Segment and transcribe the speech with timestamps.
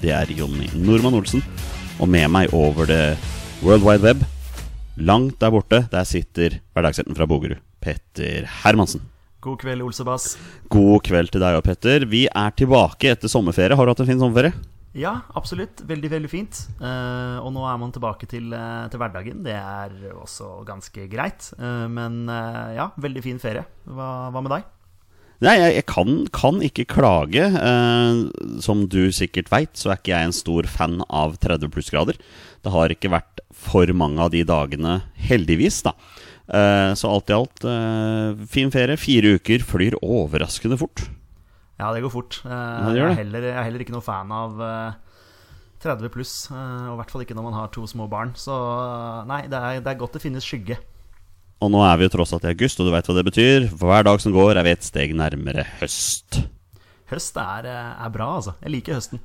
[0.00, 1.42] det er Jonny Normann Olsen,
[2.00, 3.18] og med meg over det
[3.60, 4.24] World Wide Web,
[4.96, 9.04] langt der borte, der sitter hverdagshelten fra Bogerud, Petter Hermansen.
[9.44, 10.34] God kveld, Olsebass.
[10.72, 12.04] God kveld til deg og Petter.
[12.08, 13.76] Vi er tilbake etter sommerferie.
[13.76, 14.52] Har du hatt en fin sommerferie?
[14.96, 15.80] Ja, absolutt.
[15.86, 16.64] Veldig, veldig fint.
[16.80, 19.40] Uh, og nå er man tilbake til, uh, til hverdagen.
[19.46, 21.52] Det er også ganske greit.
[21.60, 22.26] Uh, men
[22.76, 23.64] ja, veldig fin ferie.
[23.88, 24.68] Hva, hva med deg?
[25.40, 27.46] Nei, jeg, jeg kan, kan ikke klage.
[27.56, 32.18] Eh, som du sikkert veit, så er ikke jeg en stor fan av 30 plussgrader.
[32.60, 34.98] Det har ikke vært for mange av de dagene,
[35.30, 35.94] heldigvis, da.
[36.50, 39.00] Eh, så alt i alt, eh, fin ferie.
[39.00, 41.06] Fire uker flyr overraskende fort.
[41.80, 42.42] Ja, det går fort.
[42.44, 42.50] Eh,
[42.90, 44.92] det gjør jeg, er heller, jeg er heller ikke noe fan av eh,
[45.80, 46.34] 30 pluss.
[46.52, 48.34] eh, og i hvert fall ikke når man har to små barn.
[48.36, 50.76] Så eh, nei, det er, det er godt det finnes skygge.
[51.60, 53.66] Og nå er vi jo tross alt i august, og du veit hva det betyr.
[53.76, 56.40] Hver dag som går, er vi et steg nærmere høst.
[57.10, 58.54] Høst er, eh, er bra, altså.
[58.64, 59.20] Jeg liker høsten.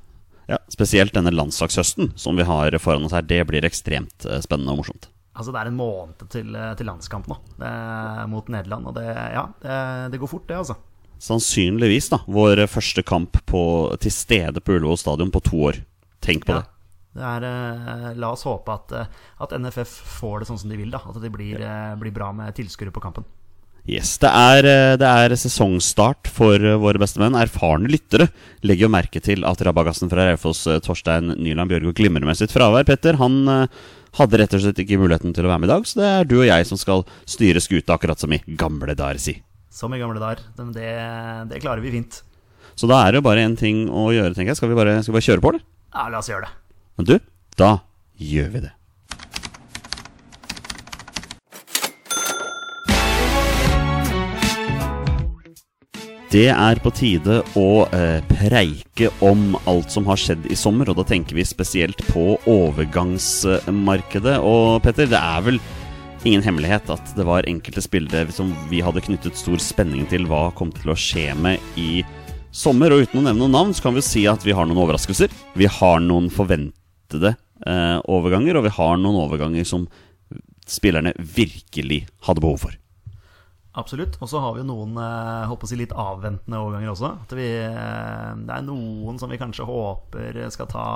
[0.50, 3.22] Ja, Spesielt denne landslagshøsten som vi har foran oss her.
[3.26, 5.08] Det blir ekstremt eh, spennende og morsomt.
[5.36, 8.88] Altså Det er en måned til, til landskamp nå, eh, mot Nederland.
[8.92, 9.80] Og det, ja, det,
[10.14, 10.76] det går fort, det, altså.
[11.26, 13.64] Sannsynligvis da vår første kamp på,
[14.04, 15.80] til stede på Ullevål stadion på to år.
[16.22, 16.62] Tenk på Ja.
[16.62, 16.72] det.
[17.16, 19.06] Er, eh, la oss håpe at, eh,
[19.40, 19.88] at NFF
[20.20, 20.92] får det sånn som de vil.
[20.92, 23.24] da At det blir, eh, blir bra med tilskuere på kampen.
[23.88, 27.38] Yes, det er, det er sesongstart for våre beste menn.
[27.38, 28.32] Erfarne lyttere
[28.64, 32.84] legger jo merke til at rabagassen fra Raufoss, Torstein Nyland Bjørgo, glimrer med sitt fravær.
[32.84, 33.46] Petter han
[34.18, 36.24] hadde rett og slett ikke muligheten til å være med i dag, så det er
[36.26, 39.38] du og jeg som skal styre skuta, akkurat som i gamle dager, si.
[39.70, 40.42] Som i gamle dager.
[40.58, 40.90] Men det,
[41.54, 42.24] det klarer vi fint.
[42.74, 44.58] Så da er det jo bare én ting å gjøre, tenker jeg.
[44.58, 45.68] Skal vi bare, skal vi bare kjøre på, eller?
[45.94, 46.65] Ja, La oss gjøre det.
[46.96, 47.20] Men du,
[47.60, 47.78] da
[48.16, 48.74] gjør vi det.
[56.36, 60.98] Det er på tide å eh, preike om alt som har skjedd i sommer, og
[61.00, 64.40] da tenker vi spesielt på overgangsmarkedet.
[64.44, 65.62] Og Petter, det er vel
[66.26, 70.50] ingen hemmelighet at det var enkelte spillere som vi hadde knyttet stor spenning til hva
[70.58, 72.04] kom til å skje med i
[72.52, 72.92] sommer.
[72.92, 75.32] Og uten å nevne noen navn, så kan vi si at vi har noen overraskelser.
[75.56, 76.28] Vi har noen
[77.06, 77.36] forventede
[77.66, 79.88] eh, overganger, og vi har noen overganger som
[80.68, 82.74] spillerne virkelig hadde behov for.
[83.76, 84.16] Absolutt.
[84.24, 87.10] Og så har vi noen eh, håper å si litt avventende overganger også.
[87.36, 90.88] Vi, eh, det er noen som vi kanskje håper skal ta,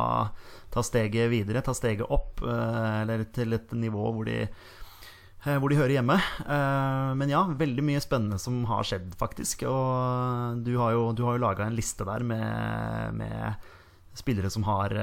[0.71, 2.41] ta steget videre, ta steget opp.
[2.41, 6.15] eh, Eller til et nivå hvor de, eh, hvor de hører hjemme.
[6.47, 9.67] Eh, Men ja, veldig mye spennende som har skjedd, faktisk.
[9.67, 13.69] Og du har jo, du jo laga en liste der med, med
[14.15, 14.95] spillere som har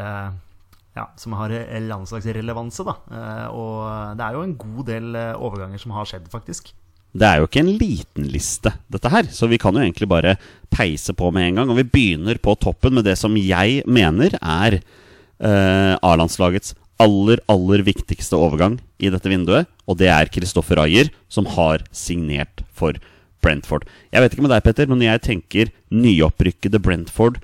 [0.97, 1.53] ja, som har
[1.85, 2.97] landslagsrelevanse, da.
[3.13, 6.73] Eh, Og det er jo en god del eh, overganger som har skjedd, faktisk.
[7.17, 10.35] Det er jo ikke en liten liste, dette her, så vi kan jo egentlig bare
[10.73, 11.71] peise på med en gang.
[11.73, 17.83] Og vi begynner på toppen med det som jeg mener er eh, A-landslagets aller, aller
[17.85, 22.97] viktigste overgang i dette vinduet, og det er Kristoffer Ayer, som har signert for
[23.45, 23.85] Brentford.
[24.13, 27.37] Jeg vet ikke med deg, Petter, men når jeg tenker nyopprykkede Brentford,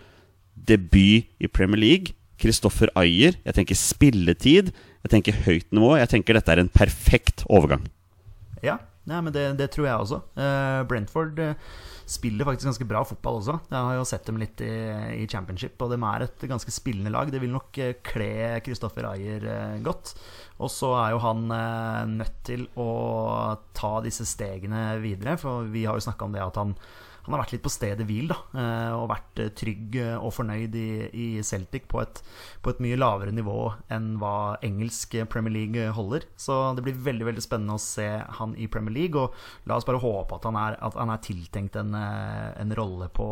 [0.56, 4.72] debut i Premier League, Kristoffer Ayer, jeg tenker spilletid,
[5.04, 7.84] jeg tenker høyt nivå, jeg tenker dette er en perfekt overgang.
[8.64, 10.18] Ja, ja men det, det tror jeg også.
[10.34, 11.54] Uh, Brentford uh,
[12.10, 13.56] spiller faktisk ganske bra fotball også.
[13.70, 14.72] Jeg har jo sett dem litt i,
[15.22, 17.30] i championship, og de er et ganske spillende lag.
[17.30, 19.46] Det vil nok uh, kle Kristoffer Ayer
[19.86, 20.14] godt.
[20.62, 21.46] Og så er jo han
[22.12, 22.90] nødt til å
[23.74, 26.76] ta disse stegene videre, for vi har jo snakka om det at han
[27.22, 30.34] han har vært litt på stedet hvil da, eh, og vært eh, trygg eh, og
[30.34, 32.22] fornøyd i, i Celtic på et,
[32.64, 33.58] på et mye lavere nivå
[33.94, 36.26] enn hva engelsk Premier League holder.
[36.36, 38.08] Så det blir veldig veldig spennende å se
[38.38, 39.18] han i Premier League.
[39.18, 43.06] Og la oss bare håpe at han er, at han er tiltenkt en, en rolle
[43.14, 43.28] på,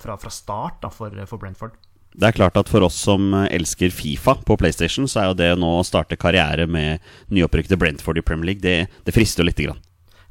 [0.00, 1.76] fra, fra start da, for, for Brentford.
[2.14, 5.54] Det er klart at For oss som elsker Fifa på PlayStation, så er jo det
[5.60, 7.02] nå å starte karriere med
[7.34, 9.82] nyopprykkede Brentford i Premier League, det, det frister jo lite grann.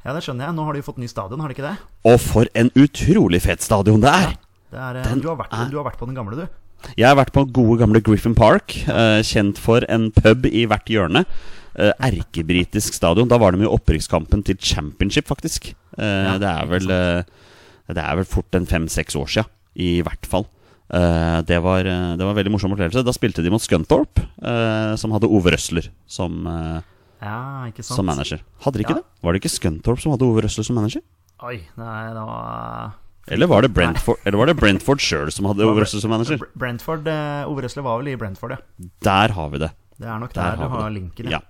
[0.04, 0.54] Ja, det skjønner jeg.
[0.58, 1.76] Nå har de jo fått ny stadion, har de ikke det?
[2.10, 4.34] Og for en utrolig fet stadion det er!
[4.74, 6.60] det er eh, du, har vært, er- du har vært på den gamle, du.
[6.98, 10.90] Jeg har vært på gode gamle Griffin Park, eh, kjent for en pub i hvert
[10.92, 11.22] hjørne.
[11.74, 13.30] Eh, Erkebritisk stadion.
[13.30, 15.70] Da var de i opprykkskampen til championship, faktisk.
[15.96, 17.24] Eh, det, er vel, eh,
[17.88, 19.46] det er vel fort en fem-seks år sia,
[19.80, 20.44] i hvert fall.
[20.92, 23.06] Eh, det, var, det var en veldig morsom opplevelse.
[23.08, 24.28] Da spilte de mot Scunthorpe,
[25.00, 26.42] som hadde Ove Røsler som,
[27.24, 27.38] Ja,
[27.70, 27.96] ikke sant?
[27.96, 28.42] som manager.
[28.64, 29.00] Hadde de ikke Ja.
[29.00, 29.22] det?
[29.24, 31.00] Var det ikke Scunthorpe som hadde Ove Røsler som manager?
[31.44, 32.92] Oi, nei, det var
[33.32, 36.36] Eller var det Brentford, eller var det Brentford sjøl som hadde Ove Røsler som manager?
[36.42, 38.58] Br- Brentford, eh, Ove Røsler var vel i Brentford, ja.
[39.02, 39.70] Der har vi det.
[39.98, 41.00] Det er nok Der der, du har vi har det.
[41.00, 41.30] linken.
[41.30, 41.40] Ja.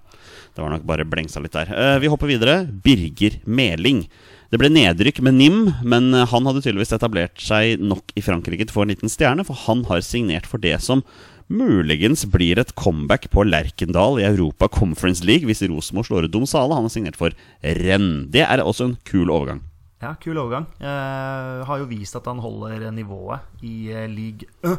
[0.54, 1.66] Det var nok bare blengsa litt der.
[1.74, 2.64] Eh, vi hopper videre.
[2.70, 4.06] Birger Meling.
[4.52, 8.62] Det ble nedrykk med NIM, men eh, han hadde tydeligvis etablert seg nok i Frankrike
[8.68, 11.02] til å få en liten stjerne, for han har signert for det som
[11.52, 16.74] muligens blir et comeback på Lerkendal i Europa Conference League hvis Rosenborg slår ut Domsale.
[16.76, 18.26] Han har signert for Renn.
[18.32, 19.62] Det er også en kul overgang.
[20.04, 20.66] Ja, kul overgang.
[20.80, 24.74] Eh, har jo vist at han holder nivået i eh, league Ø.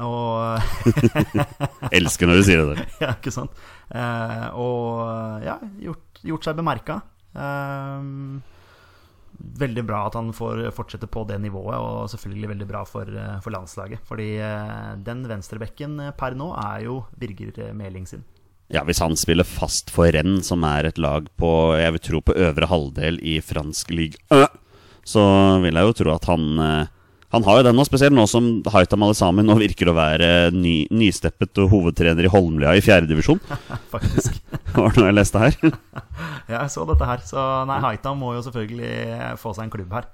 [0.00, 0.62] Og
[1.96, 2.86] Elsker når du sier det.
[3.04, 3.54] Ja, ikke sant?
[3.90, 7.00] Eh, og ja, gjort, gjort seg bemerka.
[9.40, 13.38] Veldig bra at han får fortsette på det nivået, og selvfølgelig veldig bra for, eh,
[13.44, 14.02] for landslaget.
[14.08, 18.24] Fordi eh, den venstrebekken eh, per nå er jo Birger Meling sin.
[18.70, 22.20] Ja, Hvis han spiller fast for Renn, som er et lag på jeg vil tro
[22.22, 24.46] på øvre halvdel i fransk øh,
[25.02, 25.24] så
[25.64, 26.86] vil jeg jo tro at han
[27.32, 30.86] Han har jo den nå, spesielt nå som Haitam Alisami nå virker å være ny,
[30.90, 33.38] nysteppet hovedtrener i Holmlia i fjerdedivisjon.
[33.94, 34.40] Faktisk.
[34.76, 35.56] Var det noe jeg leste her?
[36.50, 37.20] Ja, jeg så dette her.
[37.22, 38.94] Så nei, Haitam må jo selvfølgelig
[39.38, 40.08] få seg en klubb her.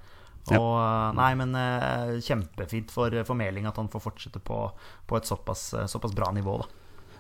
[0.50, 0.58] Ja.
[0.60, 4.58] Og nei, men eh, kjempefint for, for Meling at han får fortsette på,
[5.08, 6.68] på et såpass, såpass bra nivå, da.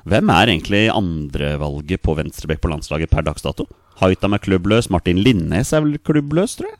[0.06, 3.66] Hvem er egentlig andrevalget på venstrebekk på landslaget per dags dato?
[3.98, 6.78] Haitam er klubbløs, Martin Linnes er vel klubbløs, tror jeg?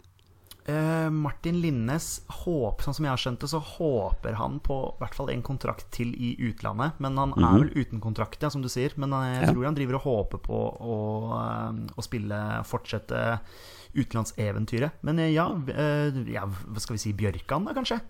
[0.67, 4.99] Eh, Martin Linnes, håper, sånn som jeg har skjønt det, så håper han på i
[4.99, 6.99] hvert fall en kontrakt til i utlandet.
[6.99, 8.91] Men han er vel uten kontrakt, ja, som du sier.
[8.99, 9.53] Men eh, jeg Ja.
[9.53, 10.97] tror han driver og håper på å,
[11.39, 13.39] eh, å spille, fortsette
[13.97, 14.99] utenlandseventyret.
[15.07, 18.01] Men ja, uh, ja, hva skal vi si, Bjørkan da, kanskje?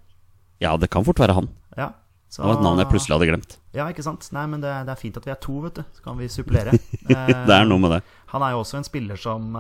[0.59, 1.49] Ja, det kan fort være han.
[1.76, 1.93] Ja.
[2.29, 3.52] Så, Det var et navn jeg plutselig hadde glemt.
[3.76, 4.26] Ja, ikke sant?
[4.35, 5.85] Nei, men det, det er fint at vi er to, vet du.
[5.94, 6.73] Så kan vi supplere.
[7.06, 8.00] Det er noe med det.
[8.32, 9.55] Han er jo også en spiller som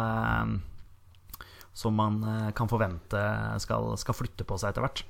[1.76, 3.20] Som man eh, kan forvente
[3.60, 5.04] skal, skal flytte på seg etter hvert.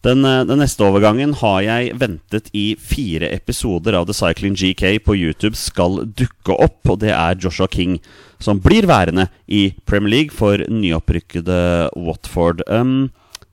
[0.00, 4.96] Den, eh, den neste overgangen har jeg ventet i fire episoder av The Cycling GK
[5.04, 7.98] på YouTube skal dukke opp, og det er Joshua King,
[8.40, 12.64] som blir værende i Premier League for nyopprykkede Watford.
[12.72, 13.10] Um,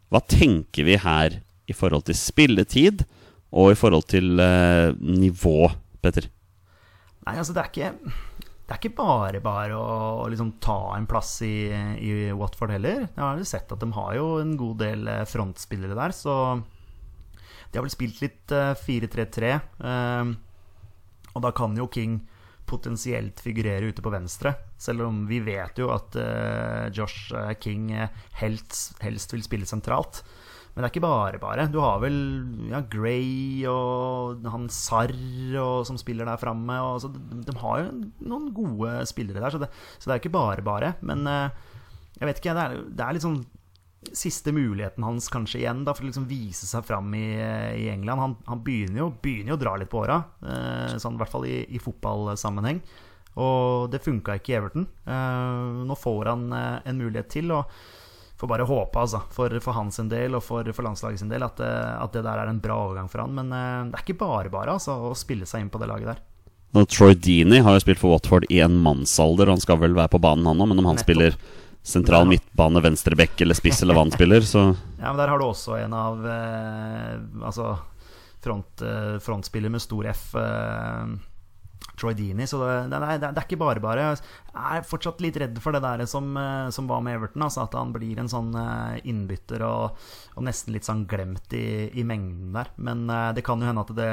[0.07, 3.03] hva tenker vi her i forhold til spilletid
[3.51, 5.67] og i forhold til uh, nivå,
[5.99, 6.29] Petter?
[7.27, 7.91] Nei, altså, det er ikke
[8.67, 9.83] det er ikke bare bare å,
[10.19, 11.69] å liksom ta en plass i,
[12.03, 13.05] i Watford heller.
[13.07, 16.33] Jeg har sett at de har jo en god del eh, frontspillere der, så
[17.71, 19.53] de har vel spilt litt eh, 4-3-3.
[19.87, 20.33] eh,
[21.37, 22.19] og da kan jo King
[22.67, 24.51] potensielt figurere ute på venstre.
[24.75, 28.11] Selv om vi vet jo at eh, Josh eh, King eh,
[28.41, 30.25] helst, helst vil spille sentralt.
[30.77, 31.63] Men det er ikke bare bare.
[31.73, 32.17] Du har vel
[32.69, 35.09] ja, Gray og han Sarr
[35.89, 36.75] som spiller der framme.
[37.01, 37.87] De, de har jo
[38.29, 40.91] noen gode spillere der, så det, så det er ikke bare bare.
[41.01, 41.57] Men eh,
[42.19, 43.41] jeg vet ikke, det er, det er litt sånn
[44.13, 47.25] siste muligheten hans kanskje igjen da, for å liksom vise seg fram i,
[47.81, 48.21] i England.
[48.21, 51.33] Han, han begynner, jo, begynner jo å dra litt på åra, eh, sånn, i hvert
[51.33, 52.85] fall i, i fotballsammenheng.
[53.41, 54.87] Og det funka ikke i Everton.
[55.09, 57.53] Eh, nå får han eh, en mulighet til.
[57.57, 57.73] og
[58.37, 61.61] Får bare håpe, altså, for, for hans del og for, for landslaget sin del, at,
[61.63, 63.33] eh, at det der er en bra overgang for han.
[63.33, 66.11] Men uh, det er ikke bare bare altså, å spille seg inn på det laget
[66.11, 66.21] der.
[66.77, 69.97] Og Troy Deeney har jo spilt for Watford i en mannsalder, og han skal vel
[69.97, 71.07] være på banen, han òg, men om han Nettopp.
[71.07, 71.39] spiller
[71.87, 74.67] sentral midtbane, venstreback eller spiss eller hva han spiller, så
[75.01, 77.71] Ja, men der har du også en av uh, Altså
[78.43, 80.29] front, uh, frontspiller med stor F.
[80.37, 81.15] Eh,
[81.97, 82.47] Troy Deeney.
[82.47, 84.07] Så det, det, er, det er ikke bare bare.
[84.13, 87.45] Jeg er fortsatt litt redd for det der som, eh, som var med Everton.
[87.47, 90.01] Altså at han blir en sånn eh, innbytter og,
[90.35, 92.73] og nesten litt sånn glemt i, i mengden der.
[92.77, 94.11] Men eh, det kan jo hende at det,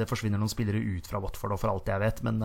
[0.00, 2.22] det forsvinner noen spillere ut fra Watford, og for alt jeg vet.
[2.26, 2.42] Men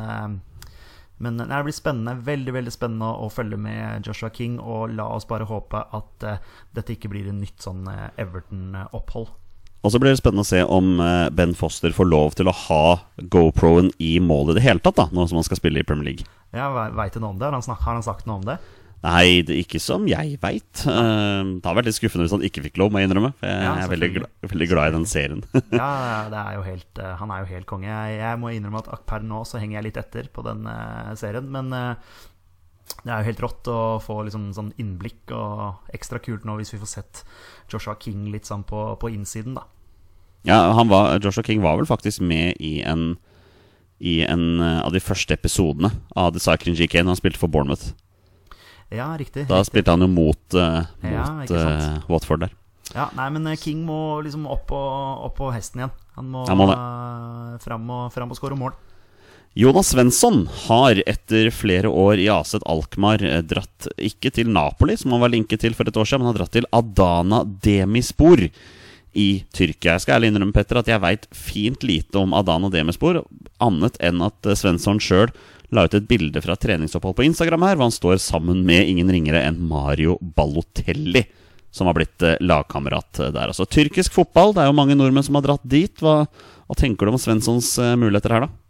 [1.19, 4.53] men det blir spennende, veldig veldig spennende å følge med Joshua King.
[4.63, 6.23] Og la oss bare håpe at
[6.71, 9.33] dette ikke blir en nytt sånn Everton-opphold.
[9.79, 12.55] Og så blir det spennende å se om eh, Ben Foster får lov til å
[12.65, 12.83] ha
[13.31, 16.11] GoPro-en i mål i det hele tatt, da, nå som han skal spille i Premier
[16.11, 16.27] League.
[16.55, 16.67] Ja,
[16.97, 17.47] Veit du noe om det?
[17.47, 18.57] Har han, snak har han sagt noe om det?
[18.99, 20.81] Nei, det, ikke som jeg veit.
[20.83, 23.31] det har vært litt skuffende hvis han ikke fikk lov, må jeg innrømme.
[23.39, 25.43] For jeg Ja, er veldig, gla veldig glad i den serien.
[25.79, 25.91] Ja,
[26.27, 27.87] det er jo helt, eh, han er jo helt konge.
[28.11, 31.47] Jeg, må innrømme at per nå så henger jeg litt etter på den eh, serien.
[31.53, 32.17] Men eh,
[33.03, 36.73] det er jo helt rått å få liksom sånn innblikk, og ekstra kult nå hvis
[36.75, 37.23] vi får sett
[37.71, 39.63] Joshua King litt sånn på, på innsiden, da.
[40.47, 43.17] ja, han var, Joshua King var vel faktisk med i en
[43.99, 47.51] I en eh, av de første episodene av The Cycling GK når han spilte for
[47.51, 47.89] Bournemouth.
[48.89, 49.43] Ja, riktig.
[49.49, 49.73] Da riktig.
[49.73, 51.51] spilte han jo mot, uh, mot ja, sant.
[51.51, 52.53] eh, Watford der.
[52.95, 55.91] Ja, nei, men King må liksom opp på, hesten igjen.
[56.15, 58.73] Han må, Han må eh, fram og, fram og skåre mål.
[59.53, 65.15] Jonas Svensson har etter flere år i Aset Alkmaar eh, dratt ikke til Napoli, som
[65.15, 68.43] han var linket til for et år siden, men har dratt til Adana Demispor
[69.17, 69.95] i Tyrkia.
[69.95, 73.23] Jeg skal ærlig innrømme Petter, at jeg veit fint lite om Adana Demispor,
[73.57, 75.33] annet enn at eh, Svensson sjøl
[75.73, 79.09] la ut et bilde fra treningsopphold på Instagram her, hvor han står sammen med ingen
[79.09, 81.25] ringere enn Mario Balotelli.
[81.73, 83.49] Som har blitt eh, lagkamerat der.
[83.49, 85.93] Altså Tyrkisk fotball, det er jo mange nordmenn som har dratt dit.
[86.01, 86.23] Hva,
[86.69, 88.68] hva tenker du om Svenssons muligheter her, da?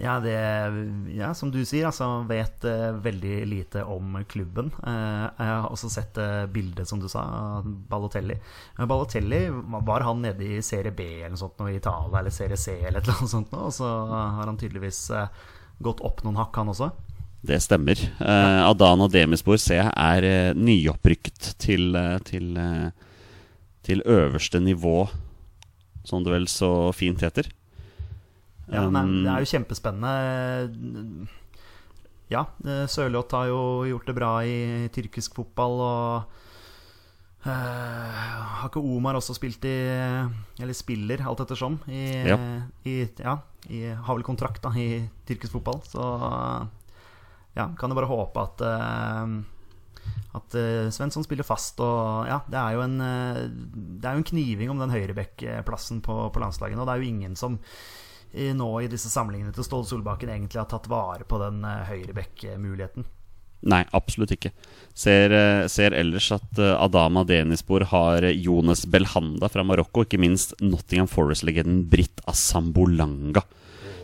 [0.00, 0.34] Ja, det
[1.12, 4.70] Ja, som du sier, altså vet eh, veldig lite om klubben.
[4.80, 7.26] Eh, jeg har også sett uh, bildet, som du sa,
[7.60, 8.38] av Balotelli.
[8.78, 9.42] Men Balotelli,
[9.84, 12.78] var han nede i serie B eller noe sånt nå, i Italia, eller serie C
[12.78, 13.66] eller et eller annet sånt nå?
[13.68, 15.28] Og så har han tydeligvis eh,
[15.84, 16.90] gått opp noen hakk, han også.
[17.40, 18.00] Det stemmer.
[18.20, 22.90] Eh, Adana Demispor jeg er eh, nyopprykket til, eh, til, eh,
[23.86, 25.08] til øverste nivå,
[26.04, 27.48] som det vel så fint heter.
[28.70, 31.28] Ja, nei, Um, det er jo kjempespennende.
[32.30, 36.22] Ja, eh, Sørloth har jo gjort det bra i tyrkisk fotball, og
[37.42, 38.20] eh,
[38.60, 39.74] Har ikke Omar også spilt i
[40.62, 42.36] Eller spiller, alt ettersom, i, Ja.
[42.86, 43.34] i, ja,
[43.68, 46.04] i Har vel kontrakt da, i tyrkisk fotball, så
[47.58, 49.40] ja, kan jo bare håpe at eh,
[50.30, 50.54] at
[50.94, 51.80] Svensson spiller fast.
[51.82, 56.14] Og ja, det er jo en, det er jo en kniving om den høyrebekkplassen på,
[56.30, 56.86] på landslaget nå.
[56.86, 57.58] Det er jo ingen som
[58.32, 61.82] i, nå i disse samlingene til Ståle Solbakken egentlig har tatt vare på den uh,
[61.88, 63.06] høyrebekkmuligheten.
[63.70, 64.54] Nei, absolutt ikke.
[64.96, 70.20] Ser, eh, ser ellers at uh, Adama Denispor har Jones Jonas Belhanda fra Marokko, ikke
[70.22, 73.42] minst Nottingham Forest-legenden Britt Asambolanga.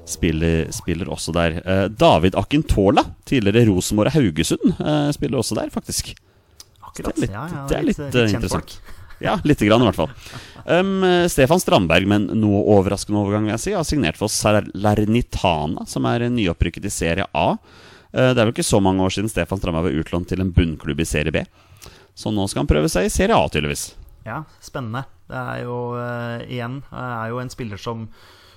[0.06, 1.56] Spiller, spiller også der.
[1.64, 4.76] Uh, David Akintola, tidligere Rosenborg og Haugesund,
[5.16, 6.12] spiller også der, faktisk.
[6.84, 7.16] Akkurat.
[7.16, 8.78] Det er litt, ja, ja, det er litt, litt, litt interessant.
[9.18, 10.10] Ja, lite grann i hvert fall.
[10.66, 14.32] Um, eh, Stefan Strandberg, med en noe overraskende overgang, vil jeg si, har signert for
[14.32, 17.46] Salernitana, som er nyopprykket i Serie A.
[18.12, 20.52] Uh, det er vel ikke så mange år siden Stefan Strandberg var utlånt til en
[20.56, 21.44] bunnklubb i Serie B.
[22.16, 23.90] Så nå skal han prøve seg i Serie A, tydeligvis.
[24.26, 25.04] Ja, spennende.
[25.30, 28.08] Det er jo uh, igjen er jo en spiller som,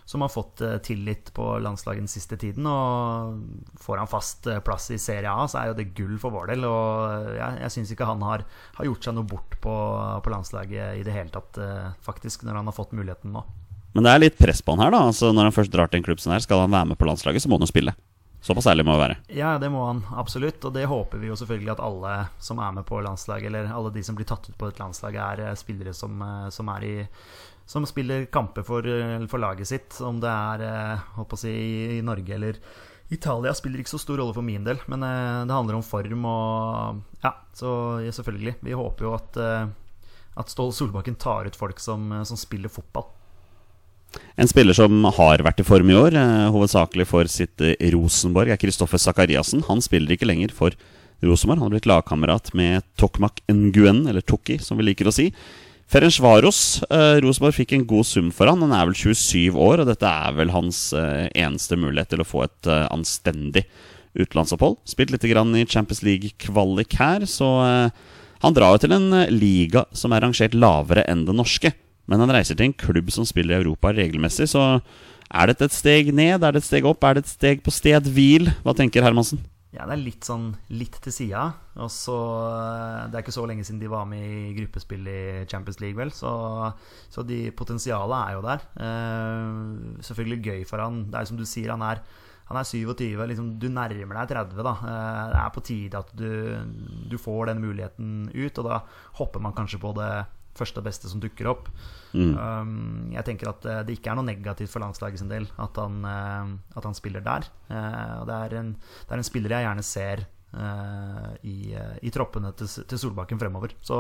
[0.10, 2.66] som har fått uh, tillit på landslaget den siste tiden.
[2.66, 6.34] Og får han fast uh, plass i Serie A, så er jo det gull for
[6.34, 6.66] vår del.
[6.66, 8.46] Og uh, ja, jeg syns ikke han har,
[8.80, 9.76] har gjort seg noe bort på,
[10.26, 11.62] på landslaget i det hele tatt,
[12.06, 13.46] faktisk, når han har fått muligheten nå.
[13.94, 15.06] Men det er litt press på han her, da.
[15.12, 17.10] Altså, når han først drar til en klubb som her, skal han være med på
[17.10, 17.94] landslaget, så må han jo spille.
[18.42, 19.18] Såpass ærlig må han være.
[19.36, 20.64] Ja, det må han absolutt.
[20.66, 23.94] Og det håper vi jo selvfølgelig at alle som er med på landslaget, eller alle
[23.94, 26.88] de som blir tatt ut på et landslag, er eh, spillere som, eh, som er
[26.88, 26.94] i
[27.70, 30.02] som spiller kamper for, eh, for laget sitt.
[30.02, 31.52] Om det er eh, å si,
[32.00, 32.58] i Norge eller
[33.14, 34.82] Italia, spiller ikke så stor rolle for min del.
[34.90, 37.70] Men eh, det handler om form og Ja, så
[38.02, 38.56] ja, selvfølgelig.
[38.66, 39.38] Vi håper jo at,
[40.40, 43.06] at Ståle Solbakken tar ut folk som, som spiller fotball.
[44.42, 46.16] En spiller som har vært i form i år,
[46.50, 47.62] hovedsakelig for sitt
[47.94, 49.62] Rosenborg, er Kristoffer Sakariassen.
[49.68, 50.74] Han spiller ikke lenger for
[51.22, 51.60] Rosenborg.
[51.60, 55.30] Han har blitt lagkamerat med Tokmak Nguyen, eller Tokki, som vi liker å si.
[55.90, 56.84] Ferencvaros.
[56.86, 58.62] Eh, Rosenborg fikk en god sum for han.
[58.62, 62.28] Han er vel 27 år, og dette er vel hans eh, eneste mulighet til å
[62.28, 63.66] få et eh, anstendig
[64.14, 64.80] utenlandsopphold.
[64.90, 69.34] Spilt litt grann i Champions League-kvalik her, så eh, han drar jo til en eh,
[69.34, 71.74] liga som er rangert lavere enn den norske.
[72.10, 74.80] Men han reiser til en klubb som spiller i Europa regelmessig, så
[75.30, 76.42] er dette et steg ned?
[76.42, 77.06] Er det et steg opp?
[77.06, 78.50] Er det et steg på sted hvil?
[78.66, 79.42] Hva tenker Hermansen?
[79.70, 81.44] Ja, det er litt sånn litt til sida.
[81.78, 82.16] Og så
[82.48, 85.98] eh, Det er ikke så lenge siden de var med i gruppespill i Champions League,
[86.00, 86.14] vel.
[86.16, 86.32] Så,
[87.14, 88.66] så de, potensialet er jo der.
[88.80, 91.04] Uh, selvfølgelig gøy for han.
[91.12, 92.02] Det er som du sier, han er,
[92.50, 93.14] han er 27.
[93.30, 94.74] Liksom, du nærmer deg 30, da.
[94.82, 96.32] Uh, det er på tide at du,
[97.14, 98.82] du får den muligheten ut, og da
[99.22, 100.12] hopper man kanskje på det
[100.60, 101.70] første og beste som dukker opp.
[102.14, 105.78] Um, jeg tenker at eh, det ikke er noe negativt for landslaget sin del at
[105.78, 107.48] han, uh, at han spiller der.
[107.70, 110.24] Uh, det er, en, det er en spiller jeg gjerne ser
[110.58, 113.76] uh, i, i troppene til, til Solbakken fremover.
[113.86, 114.00] Så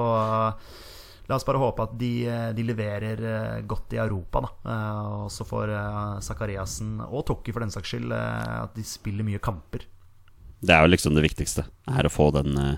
[1.29, 2.13] la oss bare håpe at de,
[2.57, 4.41] de leverer godt i Europa.
[4.41, 4.79] Da.
[5.21, 5.75] Og så får
[6.25, 9.85] Zakariassen, og Tokki for den saks skyld, at de spiller mye kamper.
[10.61, 11.63] Det er jo liksom det viktigste.
[11.87, 12.75] Er å få den, eh,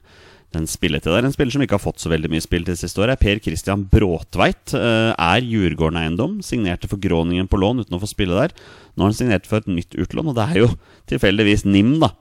[0.53, 1.25] den spilletida der.
[1.25, 3.39] En spiller som ikke har fått så veldig mye spill til siste året, er Per
[3.39, 4.73] Christian Bråtveit.
[4.75, 6.39] eh, Er Djurgården Eiendom.
[6.43, 8.51] Signerte for Groningen på lån uten å få spille der.
[8.95, 10.75] Nå har han signert for et nytt utlån, og det er jo
[11.07, 12.11] tilfeldigvis NIM, da.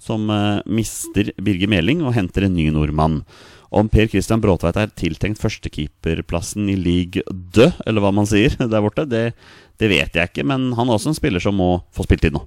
[0.00, 3.24] Som eh, mister Birger Meling og henter en ny nordmann.
[3.70, 8.80] Om Per Christian Bråtveit er tiltenkt førstekeeperplassen i league død, eller hva man sier der
[8.80, 9.34] borte, det,
[9.78, 10.46] det vet jeg ikke.
[10.46, 12.46] Men han er også en spiller som må få spilletid nå.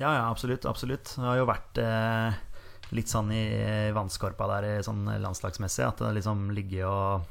[0.00, 0.64] Ja, ja, absolutt.
[0.66, 1.12] absolutt.
[1.16, 2.38] Det har jo vært eh,
[2.96, 3.42] litt sånn i
[3.94, 5.84] vannskorpa der sånn landslagsmessig.
[5.86, 7.28] At det liksom ligger og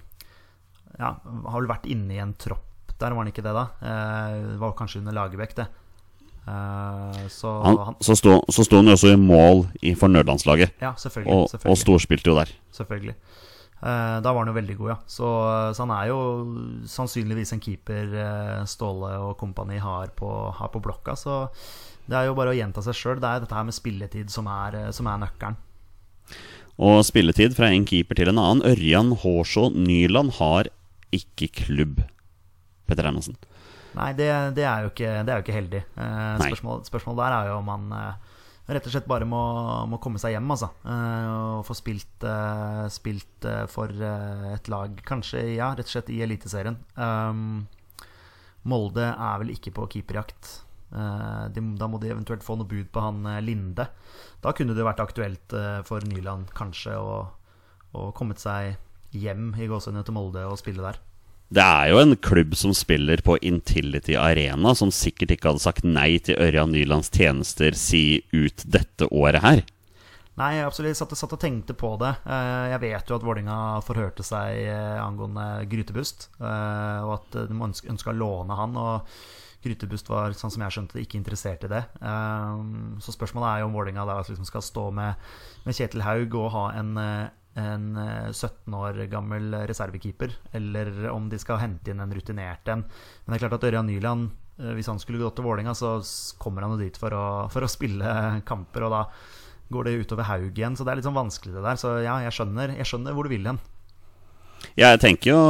[1.00, 2.66] Ja, har vel vært inne i en tropp
[3.00, 3.68] der, var han ikke det, da?
[3.80, 5.68] Eh, det var kanskje under Lagerbäck, det.
[6.50, 10.12] Eh, så Han, han, så sto så sto han jo også i mål i for
[10.12, 11.32] nødlandslaget, Ja, selvfølgelig.
[11.32, 12.52] og, og storspilte jo der.
[12.76, 13.16] selvfølgelig.
[13.80, 14.98] Eh, da var han jo veldig god, ja.
[15.08, 15.30] Så,
[15.78, 16.20] så han er jo
[16.92, 20.28] sannsynligvis en keeper eh, Ståle og kompani har på,
[20.60, 21.16] har på blokka.
[21.16, 21.46] Så
[22.10, 23.20] det er jo bare å gjenta seg sjøl.
[23.22, 25.60] Det er dette her med spilletid som er, eh, som er nøkkelen.
[26.80, 28.66] Og spilletid fra en keeper til en annen.
[28.68, 30.72] Ørjan Hårså Nyland har
[31.16, 32.01] ikke klubb.
[32.88, 33.36] Petter Hermansen.
[33.98, 35.84] Nei, det, det, er ikke, det er jo ikke heldig.
[35.98, 38.30] Eh, spørsmål, spørsmålet der er jo om han eh,
[38.70, 39.42] rett og slett bare må,
[39.89, 40.70] må komme seg hjem, altså.
[40.86, 43.94] Eh, og få spilt, eh, spilt eh, for
[44.54, 46.78] et lag, kanskje, ja, rett og slett i Eliteserien.
[48.70, 50.60] Molde er vel ikke på keeperjakt.
[50.89, 53.86] Eh, de, da må de eventuelt få noe bud på han eh, Linde.
[54.41, 57.19] Da kunne det vært aktuelt eh, for Nyland kanskje å,
[57.93, 58.79] å kommet seg
[59.13, 61.00] hjem i gåsehudene til Molde og spille der.
[61.50, 65.86] Det er jo en klubb som spiller på Intility Arena, som sikkert ikke hadde sagt
[65.86, 69.63] nei til Ørjan Nylands tjenester si ut dette året her.
[70.38, 72.13] Nei, jeg absolutt satt, satt og tenkte på det.
[72.24, 74.69] Jeg vet jo at Vålinga forhørte seg
[75.01, 78.77] angående Grytebust, og at de ønska å låne han.
[78.79, 79.10] Og
[79.63, 81.82] Grytebust var, sånn som jeg skjønte det, ikke interessert i det.
[82.00, 82.62] Eh,
[83.04, 85.16] Så spørsmålet er jo om Vålinga liksom skal stå med,
[85.66, 91.28] med Kjetil Haug og ha en, eh, en eh, 17 år gammel reservekeeper, eller om
[91.30, 92.86] de skal hente inn en rutinert en.
[92.86, 95.98] Men det er klart at Ørjan Nyland, eh, hvis han skulle gått til Vålinga, så
[96.39, 99.03] kommer han jo dit for å, for å spille kamper, og da
[99.70, 100.77] går det utover Haug igjen.
[100.77, 101.75] Så det er litt sånn vanskelig det der.
[101.77, 103.60] Så ja, jeg skjønner, jeg skjønner hvor du vil hen.
[104.75, 105.42] Jeg tenker jo,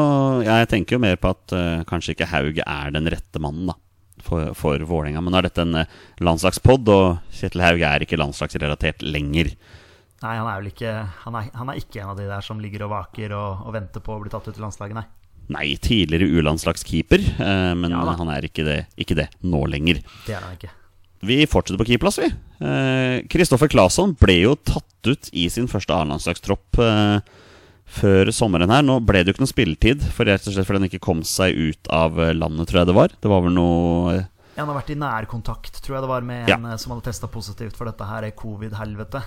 [0.46, 3.78] jeg tenker jo mer på at uh, kanskje ikke Haug er den rette mannen da
[4.26, 5.22] for, for Vålerenga.
[5.24, 9.54] Men nå er dette en uh, landslagspod, og Kjetil Haug er ikke landslagsrelatert lenger.
[10.20, 12.60] Nei, han er vel ikke Han er, han er ikke en av de der som
[12.60, 15.06] ligger og vaker og, og venter på å bli tatt ut i landslaget, nei.
[15.50, 20.04] Nei, tidligere U-landslagskeeper, eh, men Ja han er ikke det, ikke det nå lenger.
[20.28, 20.70] Det er han ikke.
[21.26, 22.30] Vi fortsetter på keeperplass, vi.
[23.32, 27.39] Kristoffer Claesson ble jo tatt ut i sin første A-landslagstropp eh,
[27.90, 28.84] før sommeren her.
[28.86, 31.22] Nå ble det jo ikke noe spilletid, for rett og slett fordi han ikke kom
[31.26, 33.10] seg ut av eh, landet, tror jeg det var.
[33.24, 34.24] Det var vel noe eh,
[34.56, 36.56] Ja, han har vært i nærkontakt, tror jeg det var, med Ja.
[36.60, 39.22] en eh, som hadde testa positivt for dette her covid-helvete.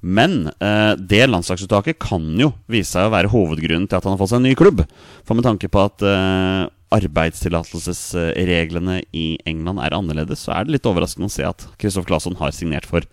[0.00, 0.32] Men
[0.64, 4.32] eh, det landslagsuttaket kan jo vise seg å være hovedgrunnen til at han har fått
[4.32, 4.80] seg en ny klubb.
[5.28, 6.62] For med tanke på at eh,
[6.96, 12.38] arbeidstillatelsesreglene i England er annerledes, så er det litt overraskende å se at Kristoffer Claesson
[12.40, 13.04] har signert for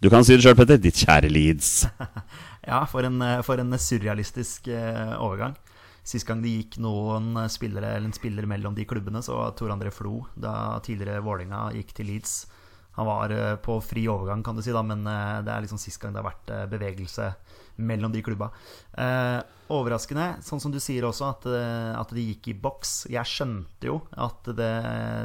[0.00, 0.76] Du kan si det sjøl, Petter.
[0.78, 1.86] Ditt kjære Leeds.
[2.68, 5.56] Ja, for en, eh, for en surrealistisk eh, overgang.
[6.04, 9.72] Sist gang det gikk noen spillere, eller en spiller mellom de klubbene, så var Tor
[9.72, 12.34] André Flo, da tidligere Vålinga gikk til Leeds.
[12.98, 15.80] Han var eh, på fri overgang, kan du si, da, men eh, det er liksom
[15.80, 17.30] sist gang det har vært eh, bevegelse
[17.88, 18.50] mellom de klubba.
[18.98, 19.38] Eh,
[19.72, 22.96] overraskende, sånn som du sier også, at, eh, at det gikk i boks.
[23.14, 24.72] Jeg skjønte jo at det,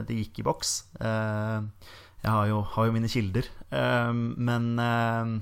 [0.08, 0.76] de gikk i boks.
[0.96, 1.90] Eh,
[2.24, 3.50] jeg har jo, har jo mine kilder.
[3.74, 5.34] Eh, men eh,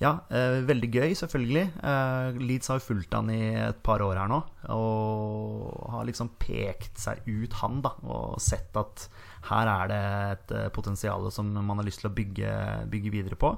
[0.00, 1.66] ja, eh, veldig gøy, selvfølgelig.
[1.84, 4.38] Eh, Leeds har jo fulgt han i et par år her nå.
[4.72, 7.92] Og har liksom pekt seg ut, han, da.
[8.08, 9.10] Og sett at
[9.50, 10.02] her er det
[10.34, 12.52] et eh, potensial som man har lyst til å bygge,
[12.92, 13.52] bygge videre på.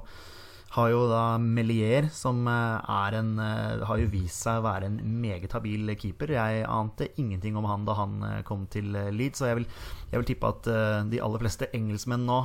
[0.73, 4.89] Har jo da Melier, som eh, er en eh, Har jo vist seg å være
[4.89, 6.35] en meget habil keeper.
[6.35, 9.69] Jeg ante ingenting om han da han kom til Leeds, og jeg vil,
[10.11, 10.71] jeg vil tippe at
[11.07, 12.41] de aller fleste engelskmenn nå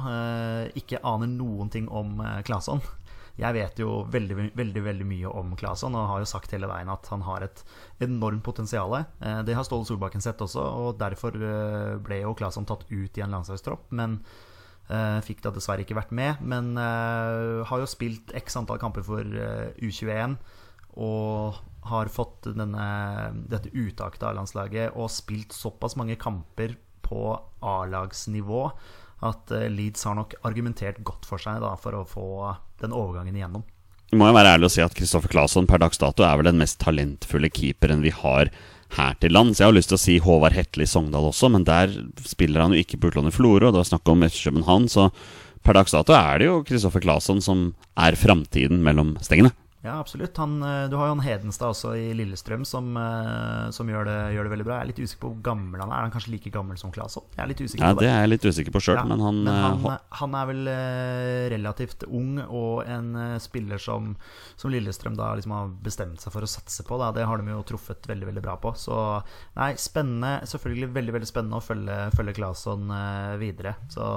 [0.79, 2.87] ikke aner noen ting om Claesson.
[3.39, 6.91] Jeg vet jo veldig, veldig veldig mye om Claesson og har jo sagt hele veien
[6.91, 7.63] at han har et
[8.03, 8.97] enormt potensial.
[8.99, 13.19] Eh, Det har Ståle Solbakken sett også, og derfor eh, ble jo Claesson tatt ut
[13.19, 13.93] i en landslagstropp.
[13.95, 14.19] Men
[14.91, 16.43] eh, fikk da dessverre ikke vært med.
[16.43, 20.35] Men har jo spilt x antall kamper for eh, U21
[20.99, 22.87] og har fått denne,
[23.47, 26.75] dette uttaket av landslaget og spilt såpass mange kamper
[27.07, 27.31] på
[27.63, 28.65] A-lagsnivå
[29.25, 32.29] at eh, Leeds har nok argumentert godt for seg da, for å få
[32.83, 33.67] den overgangen igjennom.
[34.09, 36.49] Vi må jo være ærlig og si at Kristoffer Claesson per dags dato er vel
[36.49, 38.49] den mest talentfulle keeperen vi har
[38.97, 39.61] her til lands.
[39.61, 41.93] Jeg har lyst til å si Håvard Hetle i Sogndal også, men der
[42.25, 45.11] spiller han jo ikke på utlånet Florø, og det var snakk om FC København, så
[45.67, 47.67] per dags dato er det jo Kristoffer Claesson som
[48.01, 49.53] er framtiden mellom stengene.
[49.81, 50.37] Ja, absolutt.
[50.37, 54.17] Han, eh, du har jo han Hedenstad også i Lillestrøm som, eh, som gjør, det,
[54.35, 54.79] gjør, det, veldig bra.
[54.79, 56.01] Jeg er litt usikker på hvor gammel han er.
[56.01, 57.29] Er han kanskje like gammel som Claesson?
[57.37, 58.09] Jeg er litt usikker ja, på det.
[58.09, 60.51] Det er jeg litt usikker på sjøl, ja, men, han, men han, uh, han, er
[60.51, 60.73] vel
[61.55, 64.13] relativt ung og en spiller som,
[64.59, 66.99] som, Lillestrøm da liksom har bestemt seg for å satse på.
[66.99, 67.13] Da.
[67.15, 68.75] Det har de jo truffet veldig veldig bra på.
[68.75, 68.99] Så
[69.55, 70.41] nei, spennende.
[70.51, 72.91] Selvfølgelig veldig veldig spennende å følge, følge Claesson
[73.39, 73.79] videre.
[73.95, 74.11] Så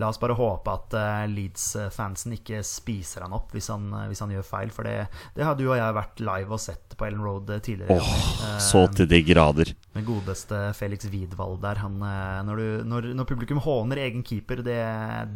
[0.00, 4.22] La oss bare håpe at uh, Leeds-fansen ikke spiser han opp hvis han, uh, hvis
[4.24, 4.72] han gjør feil.
[4.74, 7.60] For det, det har du og jeg vært live og sett på Ellen Road uh,
[7.62, 8.00] tidligere.
[8.00, 9.70] Oh, så til de grader.
[9.94, 11.78] Den godeste Felix Widwald der.
[11.84, 12.02] Han,
[12.48, 14.80] når, du, når, når, publikum håner egen keeper, det,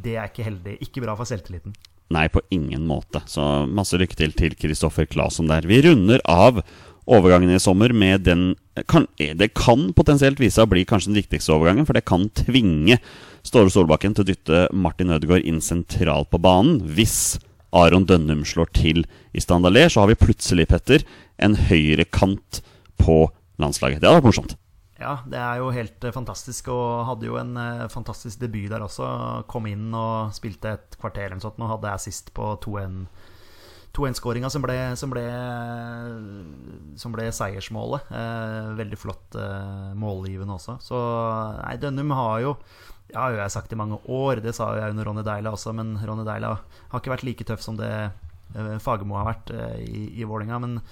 [0.02, 0.78] det, er ikke heldig.
[0.82, 1.76] Ikke bra for selvtilliten.
[2.14, 3.20] Nei, på ingen måte.
[3.30, 5.68] Så masse lykke til til Kristoffer Claesson der.
[5.68, 6.64] Vi runder av
[7.08, 8.52] overgangen i sommer med den
[8.86, 12.28] kan, Det kan potensielt vise seg å bli kanskje den viktigste overgangen, for det kan
[12.30, 13.00] tvinge
[13.46, 16.82] Ståle Solbakken til å dytte Martin Ødegaard inn sentralt på banen.
[16.84, 17.38] Hvis
[17.72, 19.88] Aron Dønnum slår til i Standaler.
[19.88, 21.04] så har vi plutselig, Petter,
[21.38, 22.62] en høyrekant
[22.98, 23.28] på
[23.60, 24.00] landslaget.
[24.00, 24.56] Det hadde vært morsomt.
[24.98, 26.70] Ja, det er jo helt uh, fantastisk.
[26.74, 29.06] Og hadde jo en uh, fantastisk debut der også.
[29.50, 31.60] Kom inn og spilte et kvarter eller noe sånt.
[31.60, 33.04] Nå hadde jeg sist på 2-1.
[33.96, 34.64] 2-1-skåringa som,
[34.98, 35.14] som,
[36.98, 38.12] som, ble seiersmålet.
[38.14, 40.79] Eh, veldig flott eh, målgivende også.
[40.85, 41.01] Så
[41.62, 42.55] nei, Dønnum har jo
[43.09, 45.96] Ja, har jeg sagt i mange år, det sa jeg under Ronny Deila også, men
[45.96, 50.27] Ronny Deila har ikke vært like tøff som det eh, Fagermo har vært i, i
[50.29, 50.83] Vålinga, men,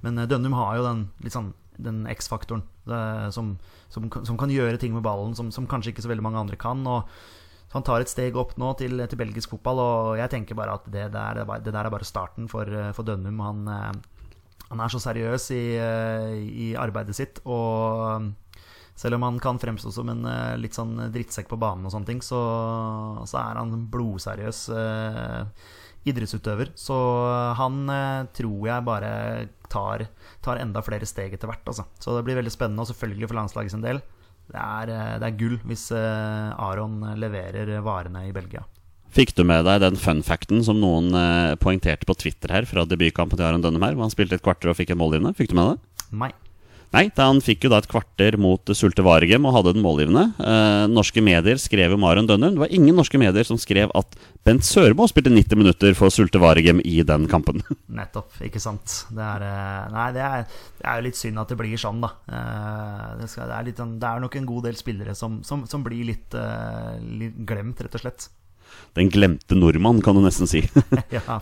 [0.00, 2.64] men Dønnum har jo den sånn den X-faktoren
[3.30, 3.52] som,
[3.86, 6.56] som, som, kan gjøre ting med ballen som, som kanskje ikke så veldig mange andre
[6.58, 6.80] kan.
[6.90, 7.06] Og
[7.68, 10.78] så han tar et steg opp nå til, til belgisk fotball, og jeg tenker bare
[10.78, 12.64] at det der, det der er bare starten for,
[12.96, 13.42] for Dønnum.
[13.44, 13.90] Han, eh,
[14.70, 18.32] han, er så seriøs i, eh, i, arbeidet sitt, og
[18.98, 22.08] selv om han kan fremstå som en eh, litt sånn drittsekk på banen, og sånne
[22.08, 22.40] ting, så,
[23.28, 24.64] så er han blodseriøs
[26.08, 26.72] idrettsutøver.
[26.78, 26.96] Så
[27.58, 27.82] han
[28.32, 29.10] tror jeg bare
[29.68, 30.08] tar,
[30.40, 31.68] tar, enda flere steg etter hvert.
[31.68, 31.84] Altså.
[32.00, 34.00] Så det blir veldig spennende, og selvfølgelig for landslaget sin del
[34.48, 38.64] det er, eh, det er gull hvis eh, Aron leverer varene i Belgia.
[39.12, 42.84] Fikk du med deg den fun facten som noen eh, poengterte på Twitter her fra
[42.88, 45.34] debutkampen til Aron Dønnem her, hvor han spilte et kvarter og fikk en målgivende?
[45.36, 46.04] Fikk du med det?
[46.24, 46.32] Nei.
[46.94, 50.24] Nei, han fikk jo da et kvarter mot Sulte Varegem og hadde den målgivende.
[50.40, 52.54] Eh, norske medier skrev om Aron Dønner.
[52.54, 56.40] Det var ingen norske medier som skrev at Bent Sørmo spilte 90 minutter for Sulte
[56.40, 57.60] Varegem i den kampen.
[57.98, 59.02] Nettopp, ikke sant.
[59.12, 60.48] Det er, eh, nei, det er,
[60.80, 62.14] det er, jo litt synd at det blir sånn, da.
[62.24, 65.68] Eh, det, skal, det, er, litt, det er, nok en god del spillere som, som,
[65.68, 68.30] som blir litt, uh, litt glemt, rett og slett.
[68.96, 70.62] Den glemte nordmann, kan du nesten si.
[71.16, 71.38] ja,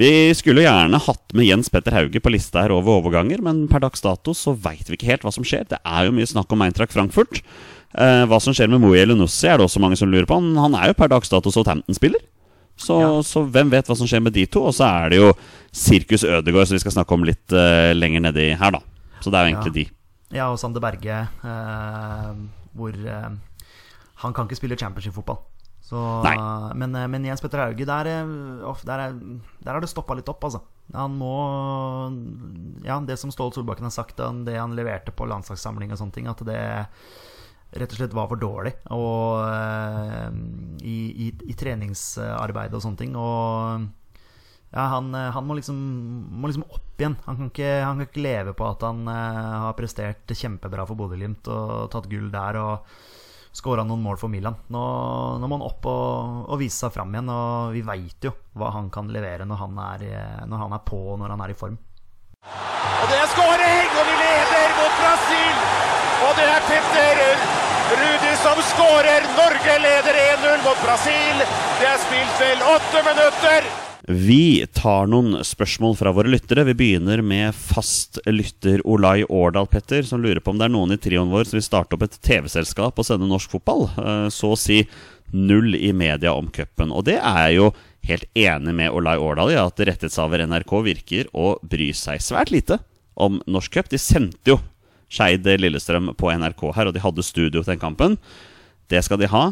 [0.00, 3.84] Vi skulle gjerne hatt med Jens Petter Hauge på lista her over overganger, men per
[3.84, 5.68] dags dato så veit vi ikke helt hva som skjer.
[5.70, 7.42] Det er jo mye snakk om Eintracht Frankfurt.
[7.90, 10.38] Eh, hva som skjer med Moe Elunussi, er det også mange som lurer på.
[10.38, 12.22] Han, han er jo per dags dato Southampton-spiller.
[12.80, 13.08] Så, ja.
[13.26, 14.62] så, hvem vet hva som skjer med de to?
[14.70, 15.32] Og så er det jo
[15.76, 18.80] Sirkus Ødegård, som vi skal snakke om litt uh, lenger nedi her, da.
[19.20, 19.76] Så det er jo egentlig ja.
[19.76, 19.84] de.
[20.38, 22.30] Ja, og Sander Berge, uh,
[22.78, 23.34] hvor uh,
[24.22, 25.42] Han kan ikke spille championship-fotball.
[25.90, 26.00] Så,
[26.78, 29.16] men, eh, men, Jens Petter Hauge, der, eh, der, er,
[29.58, 30.62] der har det stoppa litt opp, altså.
[30.94, 31.34] Han må
[32.82, 36.30] Ja, det som Ståle Solbakken har sagt, det han leverte på landslagssamling og sånne ting,
[36.30, 36.62] at det
[37.70, 40.26] rett og slett var for dårlig og, uh,
[40.82, 43.14] i, i, i, treningsarbeid og sånne ting.
[43.14, 43.84] Og
[44.74, 45.78] ja, han, han må, liksom,
[46.34, 47.14] må, liksom, opp igjen.
[47.28, 50.98] Han kan, ikke, han kan ikke leve på at han uh, har prestert kjempebra for
[50.98, 52.58] Bodø-Glimt og tatt gull der.
[52.58, 52.98] og
[53.52, 54.56] skåra noen mål for Milan.
[54.72, 54.82] Nå,
[55.40, 58.72] nå må han opp og, og, vise seg fram igjen, og vi veit jo hva
[58.76, 60.06] han kan levere når han, er,
[60.50, 61.78] når han er på og når han er i form.
[62.40, 65.64] Og det er skåring, og vi leder mot Brasil!
[66.20, 67.20] Og det er Petter
[67.90, 69.28] Rudi som skårer!
[69.36, 71.44] Norge leder 1-0 mot Brasil.
[71.80, 73.89] Det er spilt vel åtte minutter.
[74.08, 76.64] Vi tar noen spørsmål fra våre lyttere.
[76.64, 80.94] Vi begynner med fast lytter Olai Årdal, Petter, som lurer på om det er noen
[80.94, 83.86] i trioen vår som vil starte opp et TV-selskap og sende norsk fotball.
[84.00, 84.80] Eh, så å si
[85.36, 86.94] null i media om cupen.
[86.96, 87.68] Og det er jeg jo
[88.08, 92.80] helt enig med Olai Årdal i, at rettighetshaver NRK virker å bry seg svært lite
[93.20, 93.92] om norsk cup.
[93.92, 94.60] De sendte jo
[95.10, 98.16] Skeid Lillestrøm på NRK her, og de hadde studio til den kampen.
[98.88, 99.50] Det skal de ha.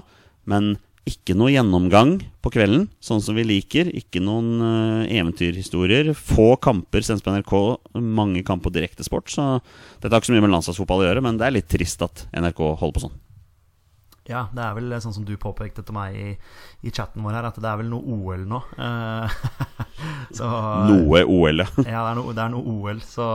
[0.49, 0.77] Men
[1.09, 3.91] ikke noe gjennomgang på kvelden, sånn som vi liker.
[3.97, 6.13] Ikke noen uh, eventyrhistorier.
[6.17, 7.55] Få kamper sendes på NRK,
[7.99, 9.33] mange kamper på direktesport.
[9.33, 9.47] Så
[10.01, 12.27] dette har ikke så mye med landslagsfotball å gjøre, men det er litt trist at
[12.37, 13.17] NRK holder på sånn.
[14.29, 16.33] Ja, det er vel sånn som du påpekte til meg i,
[16.85, 18.61] i chatten vår her, at det er vel noe OL nå.
[18.77, 19.37] Eh,
[20.39, 20.49] så,
[20.91, 21.69] Noe OL, ja.
[21.95, 23.29] Ja, det er noe, det er noe OL, så,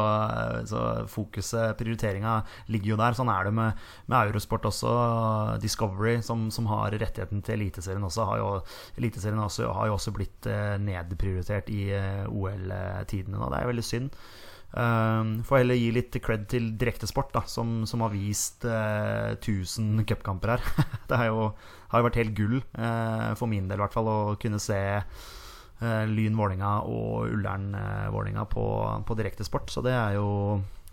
[0.69, 2.35] så fokuset, prioriteringa,
[2.69, 3.17] ligger jo der.
[3.17, 4.93] Sånn er det med, med Eurosport også.
[5.63, 8.53] Discovery, som, som har rettigheten til Eliteserien også, har jo,
[9.01, 13.49] Eliteserien også, har jo også blitt eh, nedprioritert i eh, OL-tidene nå.
[13.49, 14.13] Det er veldig synd.
[14.73, 20.01] Um, Får heller gi litt cred til Direktesport, da, som, som har vist uh, 1000
[20.09, 20.65] cupkamper her.
[21.09, 21.47] det har jo,
[21.91, 24.79] har jo vært helt gull, uh, for min del i hvert fall, å kunne se
[25.03, 28.65] uh, Lyn Vålinga og Ullern eh, Vålinga på,
[29.05, 29.69] på Direktesport.
[29.73, 30.27] Så det er jo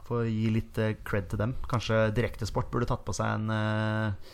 [0.05, 1.55] For å gi litt eh, cred til dem.
[1.71, 4.33] Kanskje Direktesport burde tatt på seg en eh,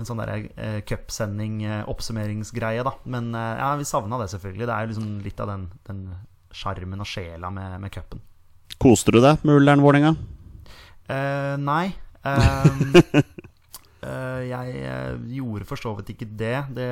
[0.00, 2.94] en sånn der eh, cupsending, eh, oppsummeringsgreie, da.
[3.12, 4.66] Men eh, ja, vi savna det selvfølgelig.
[4.66, 6.04] Det er jo liksom litt av den den
[6.52, 8.20] sjarmen og sjela med, med cupen.
[8.82, 10.16] Koste du deg med Ullern Vålerenga?
[11.06, 11.92] Uh, nei.
[12.22, 12.92] Ehm,
[14.06, 14.82] uh, jeg
[15.34, 16.54] gjorde for så vidt ikke det.
[16.74, 16.86] det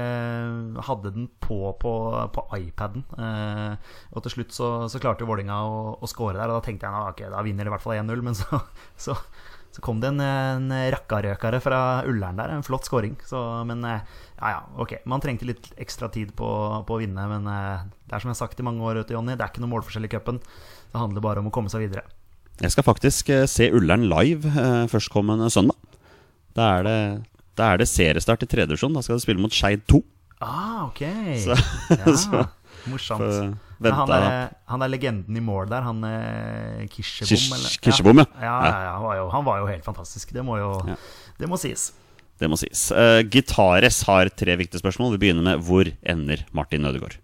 [0.86, 1.92] hadde den på på,
[2.34, 3.04] på iPaden.
[3.14, 3.74] Uh,
[4.10, 6.94] og til slutt så, så klarte Vålinga å, å score der, og da tenkte jeg
[6.94, 8.24] at okay, da vinner de i hvert fall 1-0.
[8.26, 8.62] Men så,
[9.06, 9.18] så,
[9.70, 11.80] så kom det en, en rakkarøkare fra
[12.10, 12.50] Ullern der.
[12.56, 13.14] En flott scoring.
[13.26, 14.00] Så, men eh,
[14.40, 14.96] ja, ja, ok.
[15.06, 16.48] Man trengte litt ekstra tid på,
[16.88, 19.36] på å vinne, men eh, det er som jeg har sagt i mange år, Jonny,
[19.38, 20.40] det er ikke noe målforskjell i cupen.
[20.90, 22.02] Det handler bare om å komme seg videre.
[22.60, 24.50] Jeg skal faktisk eh, se Ullern live
[24.90, 25.78] førstkommende søndag.
[26.58, 26.98] Da er det,
[27.56, 28.96] da er det seriestart i tredje divisjon.
[28.98, 30.02] Da skal de spille mot Skeid 2.
[30.42, 31.04] Ah, ok.
[31.46, 31.56] Så-
[32.00, 32.46] ja, så-
[32.90, 33.22] morsomt.
[33.22, 38.26] for han, er, han er legenden i mål der, han eh, Kirsebom, Kirsebom, ja.
[38.36, 40.34] Ja, ja, han, var jo, han var jo helt fantastisk.
[40.36, 40.74] Det må jo.
[41.40, 41.90] Det må sies.
[42.40, 42.88] Det må sies.
[42.92, 45.14] Uh, Gitares har tre viktige spørsmål.
[45.16, 47.16] Vi begynner med hvor ender Martin Ødegaard?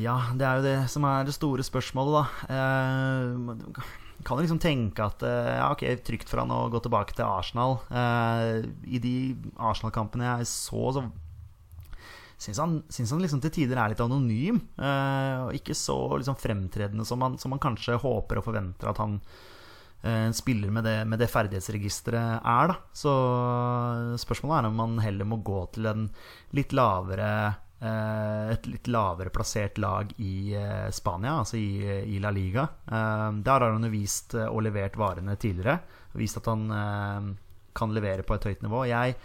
[0.00, 2.56] Ja, det er jo det som er det store spørsmålet, da.
[2.56, 3.84] Uh,
[4.24, 7.76] kan jo liksom tenke at ja, ok, trygt for han å gå tilbake til Arsenal.
[7.92, 9.14] Eh, I de
[9.54, 11.04] Arsenal-kampene jeg så, så
[12.36, 14.60] syns han, synes han liksom til tider er litt anonym.
[14.76, 19.00] eh, og ikke så liksom fremtredende som man, som man kanskje håper og forventer at
[19.00, 19.18] han
[20.02, 22.80] eh, spiller med det, med det ferdighetsregisteret er, da.
[22.92, 23.12] Så
[24.20, 26.10] spørsmålet er om man heller må gå til en
[26.56, 27.30] litt lavere
[27.80, 32.68] eh, et litt lavere plassert lag i eh, Spania, altså i, La Liga.
[32.86, 35.80] Eh, der har han jo vist eh, og levert varene tidligere.
[36.16, 37.34] Vist at han eh,
[37.76, 38.86] kan levere på et høyt nivå.
[38.88, 39.16] Jeg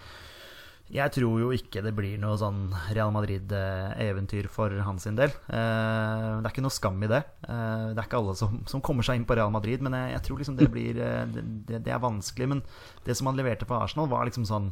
[0.91, 5.32] jeg tror jo ikke det blir noe sånn Real Madrid-eventyr for hans del.
[5.32, 7.21] Eh, det er ikke noe skam i det.
[7.47, 10.17] Eh, det er ikke alle som, som kommer seg inn på Real Madrid, men jeg,
[10.17, 12.49] jeg tror liksom det blir eh, det, det er vanskelig.
[12.51, 12.63] Men
[13.08, 14.71] det som han leverte på Arsenal, var liksom sånn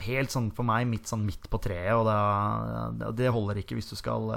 [0.00, 3.90] Helt sånn for meg midt, sånn midt på treet, og det, det holder ikke hvis
[3.90, 4.30] du skal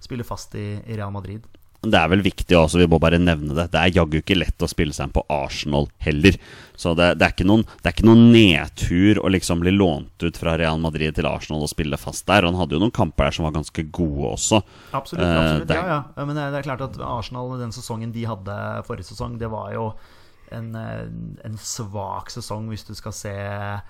[0.00, 1.44] spille fast i, i Real Madrid.
[1.80, 3.70] Det er vel viktig også, vi må bare nevne det.
[3.72, 6.36] Det er jaggu ikke lett å spille seg inn på Arsenal heller.
[6.76, 10.26] Så det, det, er ikke noen, det er ikke noen nedtur å liksom bli lånt
[10.26, 12.44] ut fra Real Madrid til Arsenal og spille fast der.
[12.44, 14.60] Han hadde jo noen kamper der som var ganske gode også.
[14.92, 15.24] Absolutt.
[15.24, 16.24] Eh, absolutt er- ja, ja.
[16.26, 19.86] Men det er, klart at Arsenal den sesongen de hadde forrige sesong, det var jo
[20.52, 21.08] en, eh,
[21.48, 23.80] en svak sesong hvis du skal se eh,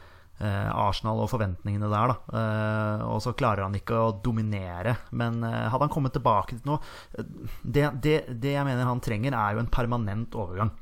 [0.41, 2.39] Arsenal og forventningene der, da.
[2.41, 4.97] Eh, og så klarer han ikke å dominere.
[5.13, 6.81] Men eh, hadde han kommet tilbake til noe
[7.19, 10.73] eh, det, det, det jeg mener han trenger, er jo en permanent overgang.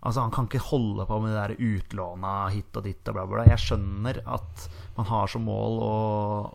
[0.00, 3.26] Altså Han kan ikke holde på med det der utlåna hit og dit og bla,
[3.28, 3.44] bla.
[3.50, 4.64] Jeg skjønner at
[4.96, 5.96] man har som mål å,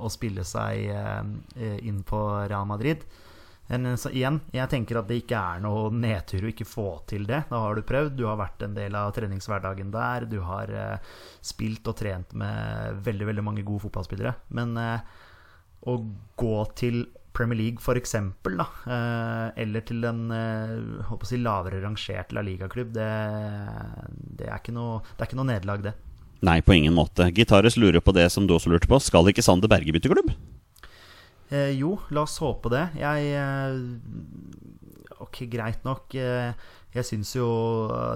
[0.01, 3.05] å spille seg eh, inn på Real Madrid.
[3.65, 7.41] Igjen, jeg tenker at det ikke er noe nedtur å ikke få til det.
[7.49, 10.27] Da har du prøvd, du har vært en del av treningshverdagen der.
[10.29, 14.35] Du har eh, spilt og trent med veldig veldig mange gode fotballspillere.
[14.53, 15.01] Men eh,
[15.89, 15.97] å
[16.37, 22.45] gå til Premier League f.eks., da, eh, eller til en eh, si, lavere rangert La
[22.45, 23.11] Liga-klubb, det,
[24.39, 25.95] det, er ikke noe, det noe nederlag, det.
[26.45, 27.31] Nei, på ingen måte.
[27.33, 28.99] Gitares lurer på det som du også lurte på.
[29.01, 30.31] Skal ikke Sander Berge bytte klubb?
[31.53, 32.87] Eh, jo, la oss håpe det.
[32.97, 33.75] Jeg eh,
[35.25, 36.15] Ok, greit nok.
[36.19, 36.53] Eh,
[36.95, 37.45] jeg syns jo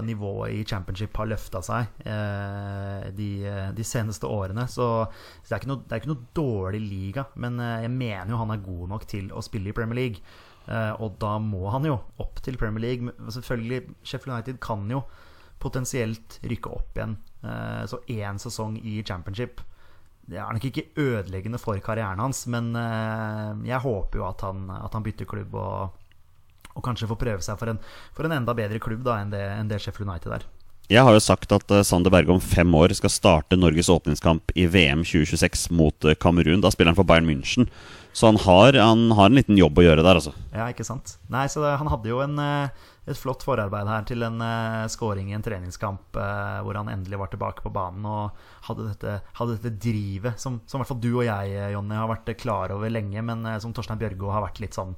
[0.06, 4.64] nivået i championship har løfta seg eh, de, eh, de seneste årene.
[4.72, 4.86] Så,
[5.42, 8.40] så det, er noe, det er ikke noe dårlig liga, men eh, jeg mener jo
[8.40, 10.38] han er god nok til å spille i Premier League.
[10.70, 13.02] Og da må han jo opp til Premier League.
[13.02, 15.00] Men Selvfølgelig, Sheffield United kan jo
[15.58, 17.16] potensielt rykke opp igjen.
[17.90, 19.64] Så én sesong i championship
[20.28, 24.68] det er nok ikke ødeleggende for karrieren hans, men eh, jeg håper jo at han,
[24.76, 25.98] at han bytter klubb og,
[26.74, 27.80] og kanskje får prøve seg for en,
[28.16, 30.48] for en enda bedre klubb da enn det, enn det Sheffield United er.
[30.90, 34.50] Jeg har jo sagt at eh, Sander Berge om fem år skal starte Norges åpningskamp
[34.58, 36.62] i VM 2026 mot eh, Kamerun.
[36.64, 37.68] Da spiller han for Bayern München.
[38.10, 40.32] Så han har, han har en liten jobb å gjøre der, altså.
[40.50, 41.14] Ja, ikke sant.
[41.30, 44.86] Nei, så det, han hadde jo en, eh, et flott forarbeid her til en uh,
[44.92, 48.36] scoring i en treningskamp uh, hvor han endelig var tilbake på banen og
[48.68, 51.96] hadde dette, hadde dette drivet som, som i hvert fall du og jeg, eh, Jonny,
[51.96, 54.92] har vært klar over lenge, men uh, som Torstein Bjørgo har vært litt sånn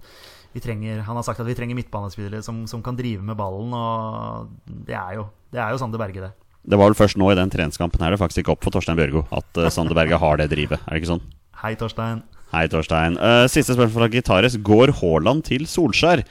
[0.52, 3.72] vi trenger, Han har sagt at vi trenger midtbanespillere som, som kan drive med ballen,
[3.72, 6.32] og det er jo, det er jo Sander Berge, det.
[6.68, 8.98] Det var vel først nå i den treningskampen her det faktisk gikk opp for Torstein
[8.98, 10.82] Bjørgo at Sander Berge har det drivet.
[10.84, 11.24] Er det ikke sånn?
[11.62, 12.20] Hei, Torstein.
[12.52, 13.16] Hei, Torstein.
[13.48, 14.58] Siste spørsmål fra Gitares.
[14.60, 16.22] Går Haaland til Solskjær?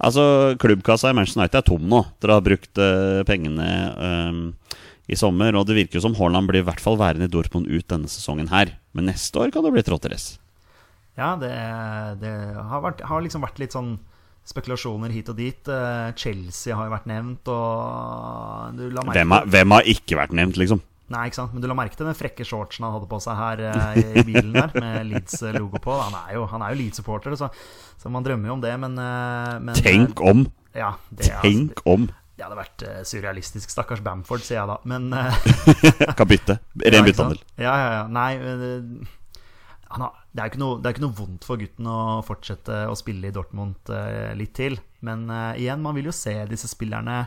[0.00, 2.04] Altså, Klubbkassa i Manchester United er tom nå.
[2.22, 3.66] Dere har brukt uh, pengene
[4.00, 4.44] um,
[5.10, 7.68] i sommer, og det virker jo som Haaland blir i hvert fall værende i Dortmund
[7.68, 8.76] ut denne sesongen her.
[8.96, 10.38] Men neste år kan det bli tråtteress.
[11.18, 11.50] Ja, det,
[12.22, 13.98] det har, vært, har liksom vært litt sånn
[14.48, 15.68] spekulasjoner hit og dit.
[15.68, 18.80] Eh, Chelsea har jo vært nevnt, og
[19.12, 20.80] Hvem har, hvem har ikke vært nevnt, liksom?
[21.10, 23.38] Nei, ikke sant, men du la merke til den frekke shortsen han hadde på seg
[23.38, 25.96] her eh, i bilen der, med Leeds-logo på.
[25.98, 27.50] Han er jo, han er jo Leeds-supporter, så,
[27.98, 30.46] så man drømmer jo om det, men, eh, men Tenk om!
[30.76, 32.08] ja, det, Tenk altså, det, om!
[32.40, 33.68] Det hadde vært eh, surrealistisk.
[33.68, 34.78] Stakkars Bamford, sier jeg da.
[34.88, 35.40] Men eh,
[36.18, 36.60] Kan bytte.
[36.80, 37.42] Ja, Ren ikke byttehandel.
[37.60, 38.04] Ja, ja, ja.
[38.08, 38.30] Nei,
[39.90, 43.28] har, det, er noe, det er ikke noe vondt for gutten å fortsette å spille
[43.28, 44.78] i Dortmund eh, litt til.
[45.06, 47.24] Men eh, igjen, man vil jo se disse spillerne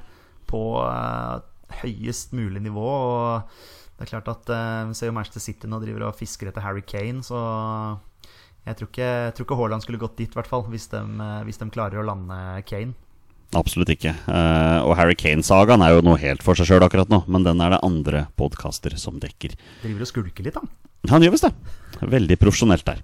[0.49, 1.35] på eh,
[1.81, 2.86] høyest mulig nivå.
[2.86, 6.49] Og det er klart at eh, Vi ser jo Manchester City nå driver og fisker
[6.49, 7.39] etter Harry Kane, så
[8.63, 11.01] jeg tror ikke, jeg tror ikke Haaland skulle gått dit, i hvert fall, hvis de,
[11.01, 12.38] eh, hvis de klarer å lande
[12.69, 12.95] Kane.
[13.53, 14.15] Absolutt ikke.
[14.15, 17.62] Eh, og Harry Kane-sagaen er jo noe helt for seg sjøl akkurat nå, men den
[17.62, 19.53] er det andre podkaster som dekker.
[19.83, 20.71] Driver og skulker litt, han.
[21.12, 21.53] Han gjør visst det.
[22.15, 23.03] Veldig profesjonelt der.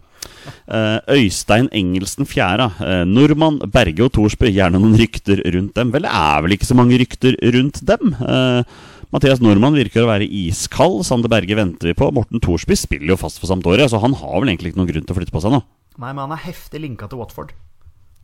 [0.69, 2.69] Eh, Øystein Engelsen fjæra.
[2.79, 5.93] Uh, Nordmann, Berge og Thorsby, gjerne noen rykter rundt dem.
[5.95, 8.13] Vel, det er vel ikke så mange rykter rundt dem.
[8.19, 8.77] Eh,
[9.13, 11.01] Mathias Nordmann virker å være iskald.
[11.07, 12.11] Sander Berge venter vi på.
[12.13, 15.07] Morten Thorsby spiller jo fast for Sampdoria, så han har vel egentlig ikke noen grunn
[15.07, 15.63] til å flytte på seg nå.
[15.99, 17.55] Nei, men han er heftig linka til Watford.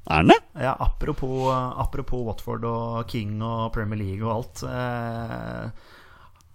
[0.05, 0.37] Er han det?
[0.61, 1.49] Ja, apropos,
[1.81, 4.61] apropos Watford og King og Premier League og alt.
[4.69, 5.93] Eh,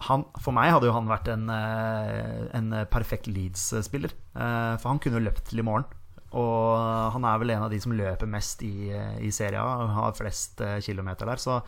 [0.09, 4.15] han, for meg hadde jo han vært en, eh, en perfekt Leeds-spiller.
[4.33, 5.85] Eh, for han kunne jo løpt til i morgen.
[6.31, 10.15] Og han er vel en av de som løper mest i, i serien og har
[10.17, 11.43] flest eh, kilometer der.
[11.43, 11.59] Så,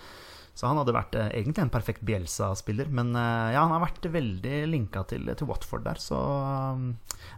[0.54, 2.88] så han hadde vært egentlig en perfekt Bielsa-spiller.
[2.88, 6.20] Men ja, han har vært veldig linka til, til Watford der, så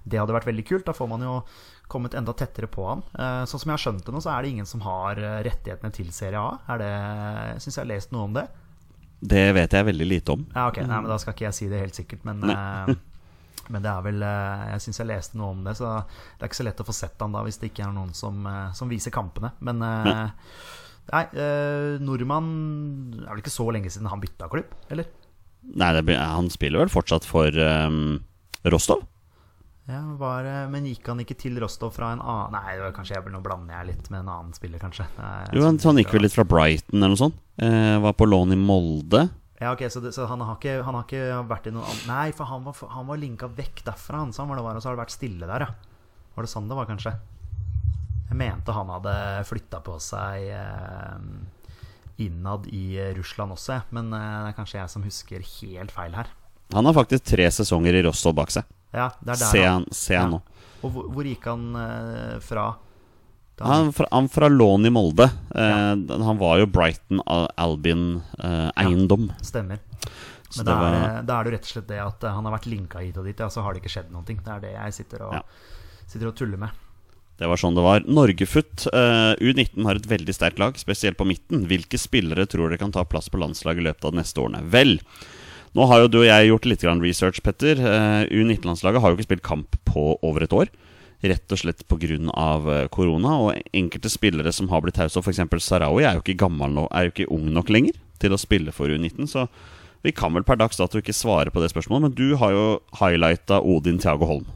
[0.04, 0.87] det hadde vært veldig kult.
[0.87, 1.38] Da får man jo
[1.90, 3.07] kommet enda tettere på han.
[3.48, 6.11] Sånn som jeg har skjønt det nå, så er det ingen som har rettighetene til
[6.14, 6.59] Serie A.
[6.74, 6.92] Er det,
[7.64, 8.48] syns jeg har lest noe om det.
[9.25, 10.45] Det vet jeg veldig lite om.
[10.53, 12.93] Ja, ok, nei, men Da skal ikke jeg si det helt sikkert, men, eh,
[13.73, 16.53] men det er vel eh, Jeg syns jeg leste noe om det, så det er
[16.53, 18.69] ikke så lett å få sett han da hvis det ikke er noen som, eh,
[18.77, 19.55] som viser kampene.
[19.65, 20.29] Men nei.
[21.13, 22.53] nei, eh, nordmann
[23.25, 25.09] er vel ikke så lenge siden han bytta klubb, eller?
[25.65, 28.19] Nei, det, han spiller vel fortsatt for um,
[28.69, 29.07] Rostov?
[29.85, 33.18] Ja, var, Men gikk han ikke til Rostov fra en annen Nei, det var kanskje
[33.18, 35.05] jeg, nå blander jeg litt med en annen spiller, kanskje.
[35.18, 37.40] Nei, Jo, han, han gikk vel litt fra Brighton eller noe sånt.
[37.61, 39.27] Eh, var på lån i Molde.
[39.61, 42.09] Ja, ok, Så, det, så han, har ikke, han har ikke vært i noen annen
[42.11, 44.83] Nei, for han var, han var linka vekk derfra, han sa var det var, og
[44.85, 45.92] så har det vært stille der, ja.
[46.35, 47.12] Var det sånn det var, kanskje?
[48.31, 49.12] Jeg mente han hadde
[49.47, 51.18] flytta på seg eh,
[52.25, 56.33] innad i Russland også, men eh, det er kanskje jeg som husker helt feil her.
[56.75, 58.66] Han har faktisk tre sesonger i Rostov bak seg.
[58.94, 60.40] Ja, det er der Se han, se han nå.
[60.85, 62.68] Og hvor, hvor gikk han eh, fra?
[63.59, 65.28] Da Han fra, han fra lån i Molde.
[65.54, 65.94] Eh,
[66.26, 69.33] Han var jo Brighton Al- Albion-eiendom.
[69.42, 69.78] Stemmer.
[70.50, 72.35] Så Men det da er, var- det, er jo rett og slett det at eh,
[72.37, 74.22] han har vært linka hit og dit, ja, så har det ikke skjedd noe.
[74.26, 75.42] Det er det jeg sitter og, Ja.
[76.07, 76.80] sitter og tuller med.
[77.38, 78.04] Det var sånn det var.
[78.07, 81.64] Norgefutt, uh, U19 har et veldig sterkt lag, spesielt på midten.
[81.66, 84.61] Hvilke spillere tror dere kan ta plass på landslaget i løpet av de neste årene?
[84.70, 85.00] Vel,
[85.75, 87.79] nå har jo du og jeg gjort litt research, Petter.
[87.79, 90.71] Eh, U19-landslaget har jo ikke spilt kamp på over et år.
[91.25, 92.89] Rett og slett pga.
[92.91, 93.39] korona.
[93.41, 95.41] Og enkelte spillere som har blitt tause, f.eks.
[95.59, 98.73] Sarawi, er jo ikke gammel nå, er jo ikke ung nok lenger til å spille
[98.73, 99.27] for U19.
[99.27, 99.49] Så
[100.05, 102.65] vi kan vel per dags dato ikke svare på det spørsmålet, men du har jo
[103.01, 104.47] highlighta Odin Thiago Holm.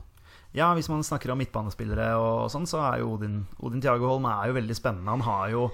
[0.56, 4.28] Ja, hvis man snakker om midtbanespillere og sånn, så er jo Odin Odin Thiago Holm
[4.28, 5.12] er jo veldig spennende.
[5.12, 5.70] Han har jo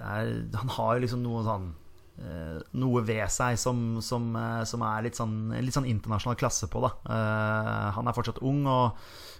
[0.00, 1.87] er, Han har jo liksom noe sånn eh,
[2.78, 6.82] Noe ved seg som, som, eh, som er litt sånn, litt sånn internasjonal klasse på,
[6.84, 6.92] da.
[7.06, 8.98] Uh, han er fortsatt ung og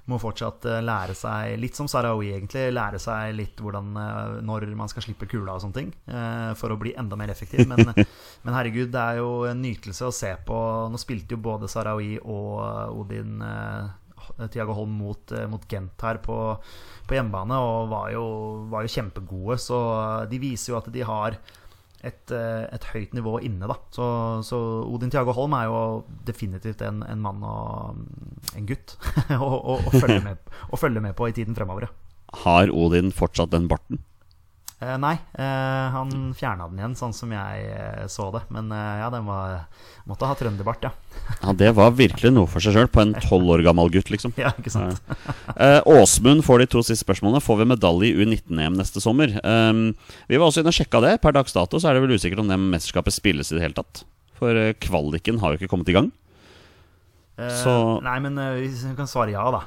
[0.09, 4.65] må fortsatt eh, lære seg, litt som Sarawi egentlig, lære seg litt hvordan eh, når
[4.79, 7.67] man skal slippe kula og sånne ting, uh, for å bli enda mer effektiv.
[7.69, 7.93] Men,
[8.45, 10.59] men herregud, det er jo en nytelse å se på.
[10.89, 16.21] Nå spilte jo både Sarawi og Odin uh, Tiago Holm mot, eh, mot Gent her
[16.25, 16.37] på,
[17.09, 18.25] på hjemmebane, og var jo,
[18.73, 19.59] var jo kjempegode.
[19.63, 19.79] Så
[20.31, 21.39] de viser jo at de har
[22.07, 23.79] et, eh, et høyt nivå inne, da.
[23.95, 24.09] Så,
[24.47, 25.81] så Odin Tiago Holm er jo
[26.29, 27.99] definitivt en, en mann og
[28.57, 28.97] en gutt
[29.35, 30.39] å, følge med,
[31.03, 31.89] med på i tiden fremover.
[31.89, 31.95] Ja.
[32.45, 34.03] Har Odin fortsatt den barten?
[34.79, 38.45] Eh, nei, eh, han fjerna den igjen, sånn som jeg eh, så det.
[38.55, 39.65] Men ja, den var
[40.09, 40.93] Måtte ha trønderbart, ja.
[41.43, 44.33] Ja, Det var virkelig noe for seg sjøl, på en tolv år gammel gutt, liksom.
[44.41, 45.03] ja ikke sant?
[45.59, 47.43] Eh, Åsmund får de to siste spørsmålene.
[47.45, 49.35] Får vi medalje i U19-EM neste sommer?
[49.43, 49.91] Um,
[50.31, 51.17] vi var også inne og sjekka det.
[51.27, 53.77] Per dags dato så er det vel usikkert om det mesterskapet spilles i det hele
[53.77, 54.05] tatt.
[54.39, 56.09] For kvaliken har jo ikke kommet i gang.
[57.37, 59.61] Så- Nei, men vi kan svare ja, da.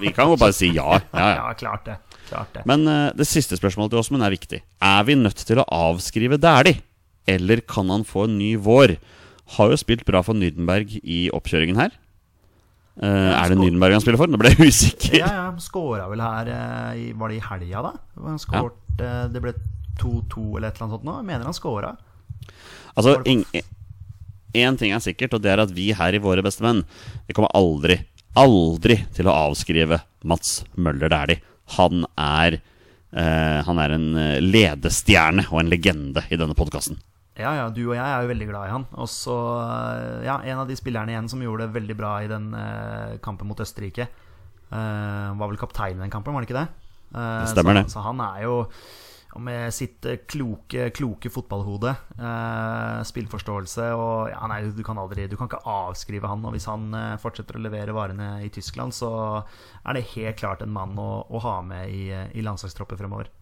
[0.00, 0.96] Vi kan jo bare si ja.
[1.12, 1.34] ja, ja.
[1.42, 1.98] Ja, klart det.
[2.32, 2.64] Klart det.
[2.68, 4.62] Men uh, det siste spørsmålet til Åsmund er viktig.
[4.82, 6.80] Er vi nødt til å avskrive Dæhlie?
[7.30, 8.96] Eller kan han få en ny vår?
[9.56, 11.92] Har jo spilt bra for Nydenberg i oppkjøringen her.
[12.92, 14.28] Uh, er det Nydenberg han spiller for?
[14.28, 15.18] Nå ble jeg usikker.
[15.22, 17.92] Ja, ja, Skåra vel her eh, Var det i helga, da?
[18.20, 19.54] Han skåret, eh, Det ble
[20.00, 21.14] 2-2 eller et eller annet sånt nå.
[21.20, 21.94] Jeg mener han skåra.
[22.92, 23.16] Altså,
[24.52, 26.82] Én ting er sikkert, og det er at vi her i Våre beste menn
[27.24, 27.96] Vi kommer aldri,
[28.36, 31.40] aldri til å avskrive Mats Møller Dæhlie.
[31.78, 36.98] Han er eh, Han er en eh, ledestjerne og en legende i denne podkasten.
[37.38, 38.82] Ja, ja, du og jeg er jo veldig glad i han.
[39.00, 42.28] Og så, eh, ja, en av de spillerne igjen som gjorde det veldig bra i
[42.28, 44.08] den eh, kampen mot Østerrike.
[44.72, 46.68] Eh, var vel kaptein i den kampen, var det ikke det?
[47.12, 47.94] Eh, Det stemmer så, det.
[47.94, 48.54] Så han er jo
[49.32, 55.28] og med sitt eh, kloke, kloke fotballhode, eh, spillforståelse og ja, nei, du kan aldri
[55.30, 56.44] Du kan ikke avskrive han.
[56.44, 60.64] Og hvis han eh, fortsetter å levere varene i Tyskland, så er det helt klart
[60.64, 63.32] en mann å, å ha med i, i landslagstroppen fremover.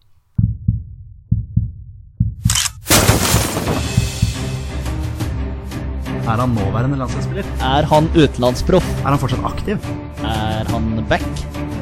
[6.21, 7.47] Er han nåværende landslagsspiller?
[7.67, 8.87] Er han utenlandsproff?
[9.01, 9.91] Er han fortsatt aktiv?
[10.23, 11.27] Er han back?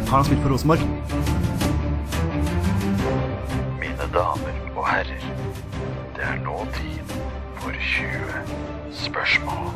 [0.09, 1.38] Har han spilt for Rosenborg?
[4.13, 5.25] Damer og herrer,
[6.17, 7.11] det er nå tid
[7.61, 8.39] for 20
[9.03, 9.67] spørsmål.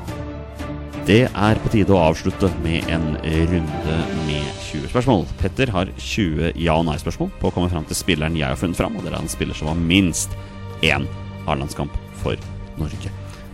[1.05, 3.05] Det er på tide å avslutte med en
[3.51, 5.25] runde med 20 spørsmål.
[5.41, 8.79] Petter har 20 ja- og nei-spørsmål på å komme fram til spilleren jeg har funnet
[8.79, 8.95] fram.
[8.95, 10.33] Og det er en spiller som har minst
[10.81, 11.05] én
[11.45, 12.39] A-landskamp for
[12.79, 13.11] Norge.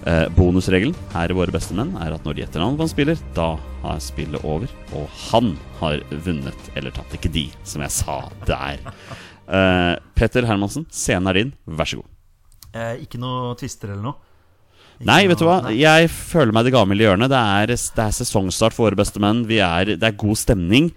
[0.07, 2.91] Eh, bonusregelen her i Våre beste menn er at når de gjetter navn på en
[2.93, 3.49] spiller, da
[3.89, 4.71] er spillet over.
[4.95, 7.17] Og han har vunnet eller tatt.
[7.17, 8.79] Ikke de, som jeg sa der.
[9.49, 11.53] Eh, Petter Hermansen, scenen er din.
[11.65, 12.09] Vær så god.
[12.77, 14.17] Eh, ikke noe tvister eller noe?
[14.99, 15.57] Ikke Nei, noe- vet du hva?
[15.63, 15.73] nei.
[15.79, 17.31] Jeg føler meg det gavmilde hjørnet.
[17.31, 19.45] Det er, det er sesongstart for våre beste menn.
[19.49, 20.91] Vi er, det er god stemning.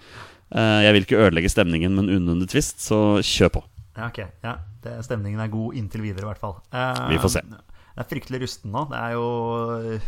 [0.53, 3.63] Eh, jeg vil ikke ødelegge stemningen med en unødvendig twist, så kjør på.
[3.97, 4.19] Ja, ok.
[4.45, 6.59] Ja, det, stemningen er god inntil videre, i hvert fall.
[6.73, 7.43] Eh, Vi får se.
[7.93, 8.87] Det er fryktelig rusten nå.
[8.89, 9.25] Det er jo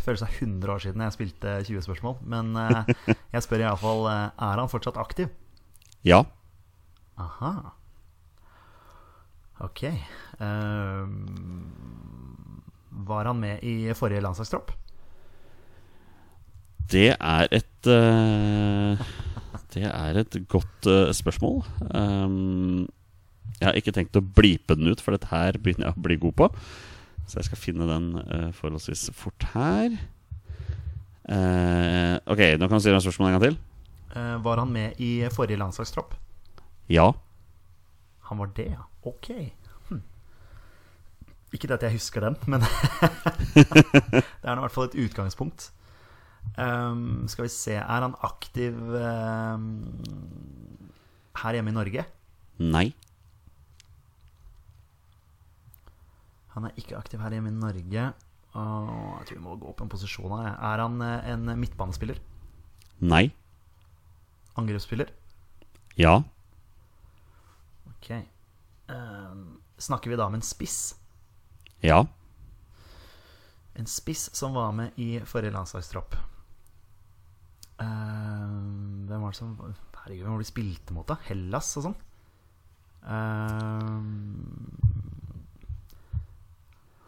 [0.05, 2.15] føles som 100 år siden jeg spilte 20 spørsmål.
[2.25, 2.53] Men
[3.33, 5.29] jeg spør iallfall uh, Er han fortsatt aktiv?
[6.03, 6.23] Ja.
[7.21, 7.51] Aha.
[9.63, 9.83] Ok.
[9.83, 11.07] Eh,
[13.07, 14.73] var han med i forrige landslagstropp?
[16.91, 19.05] Det er et eh,
[19.73, 21.63] Det er et godt eh, spørsmål.
[21.91, 22.87] Um,
[23.59, 26.17] jeg har ikke tenkt å blipe den ut, for dette her begynner jeg å bli
[26.19, 26.49] god på.
[27.25, 29.95] Så jeg skal finne den eh, forholdsvis fort her.
[31.25, 33.55] Ok, nå kan du stille spørsmålet en gang til.
[34.45, 36.13] Var han med i forrige landslagstropp?
[36.91, 37.07] Ja.
[38.29, 38.85] Han var det, ja.
[39.05, 39.29] Ok.
[39.89, 40.01] Hm.
[41.53, 42.61] Ikke det at jeg husker den, men
[43.55, 45.71] det er i hvert fall et utgangspunkt.
[46.61, 49.65] Um, skal vi se Er han aktiv um,
[51.41, 52.05] her hjemme i Norge?
[52.61, 52.85] Nei.
[56.55, 58.05] Han er ikke aktiv her hjemme i Norge.
[58.55, 60.53] Og jeg tror vi må gå opp en posisjon her.
[60.53, 62.21] Er han eh, en midtbanespiller?
[63.03, 63.25] Nei.
[64.55, 65.11] Angrepsspiller?
[65.99, 66.21] Ja.
[67.91, 68.13] Ok.
[68.91, 70.95] Ehm, snakker vi da om en spiss?
[71.83, 72.05] Ja.
[73.75, 76.15] En spiss som var med i forrige landslagstropp.
[77.81, 79.55] Ehm, hvem var det som
[80.05, 81.17] Herregud, hvem var det vi spilte mot, da?
[81.25, 81.95] Hellas og sånn?
[83.09, 84.69] Ehm,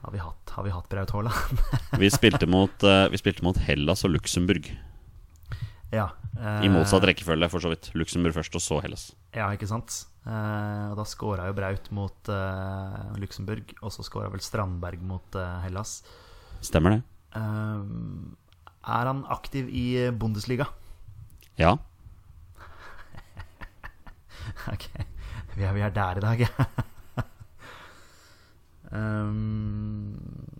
[0.02, 1.62] har, vi hatt, har vi hatt Braut Haaland?
[2.02, 4.68] Vi spilte mot, eh, vi spilte mot Hellas og Luxembourg.
[5.94, 6.10] Ja.
[6.38, 7.92] eh, I motsatt rekkefølge, for så vidt.
[7.98, 9.10] Luxembourg først, og så Hellas.
[9.36, 10.06] Ja, ikke sant?
[10.28, 15.38] Eh, og da skåra jo Braut mot eh, Luxembourg, og så skåra vel Strandberg mot
[15.40, 16.02] eh, Hellas.
[16.66, 17.02] Stemmer det?
[17.38, 18.34] Ehm,
[18.88, 20.68] er han aktiv i Bundesliga?
[21.60, 21.78] Ja.
[24.72, 24.86] Ok,
[25.56, 26.44] vi er, vi er der i dag.
[28.92, 30.26] um,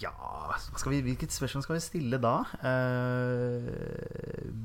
[0.00, 0.12] ja
[0.88, 2.34] vi, Hvilket spørsmål skal vi stille da?
[2.64, 3.68] Uh,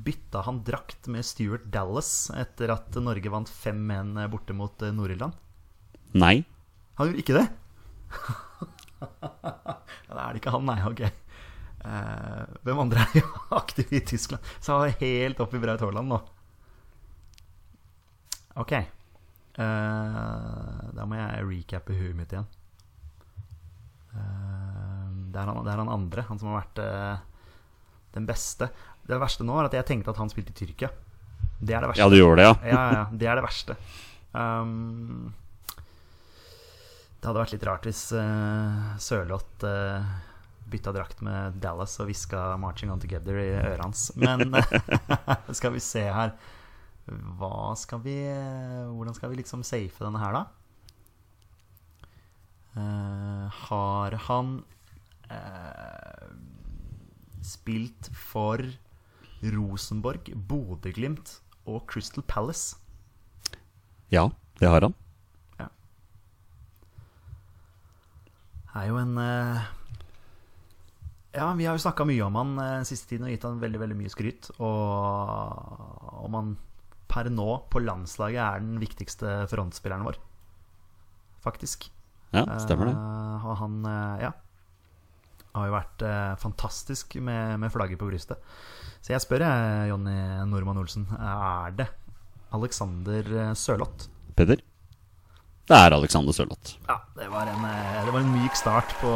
[0.06, 5.36] bytta han drakt med Stuart Dallas etter at Norge vant 5-1 borte mot eh, Nord-Irland?
[6.16, 6.40] Nei.
[6.96, 7.46] Han gjorde ikke det?
[10.06, 10.78] Det er det ikke han, nei.
[10.88, 11.02] Ok.
[11.84, 13.26] Uh, hvem andre er
[13.60, 14.42] aktive i Tyskland?
[14.64, 16.20] Så han er helt oppe i Braut Haaland nå.
[18.56, 18.72] Ok.
[19.58, 22.48] Uh, da må jeg recappe huet mitt igjen.
[24.16, 24.65] Eh,
[25.36, 27.24] det, er han, det er han andre, han som har vært uh,
[28.16, 28.70] den beste.
[29.06, 30.88] Det verste nå er at jeg tenkte at han spilte i Tyrkia.
[31.60, 32.04] Det er det verste.
[32.04, 32.54] Ja, du gjorde det, ja.
[32.72, 33.76] Ja, ja, det er det verste.
[34.32, 35.34] Um,
[37.16, 40.04] det hadde vært litt rart hvis uh, Sørloth uh,
[40.66, 44.10] bytta drakt med Dallas og hviska 'Marching On Together' i øret hans.
[44.18, 44.50] Men
[45.58, 46.34] skal vi se her
[47.38, 50.44] Hva skal vi Hvordan skal vi liksom safe denne her, da?
[52.76, 54.58] Uh, har han
[55.30, 56.28] eh,
[57.44, 58.62] spilt for
[59.42, 62.76] Rosenborg, Bodø-Glimt og Crystal Palace?
[64.10, 64.28] Ja,
[64.60, 64.94] det har han.
[64.94, 65.02] Ja
[68.76, 69.64] er jo en eh,
[71.36, 73.82] Ja, vi har jo snakka mye om han eh, siste tiden og gitt han veldig
[73.82, 74.50] veldig mye skryt.
[74.56, 76.54] Og om han
[77.06, 80.18] per nå på landslaget er den viktigste frontspilleren vår.
[81.44, 81.90] Faktisk.
[82.34, 82.96] Ja, stemmer det.
[82.98, 84.32] Uh, og han uh, ja,
[85.56, 88.38] har jo vært eh, fantastisk med, med flagget på brystet.
[89.02, 90.16] Så jeg spør, jeg, Jonny
[90.50, 91.88] Normann Olsen, er det
[92.56, 94.08] Alexander eh, Sørloth?
[94.36, 94.60] Peder?
[95.66, 96.76] Det er Alexander Sørloth.
[96.86, 99.10] Ja, det var en, eh, det var en myk start på,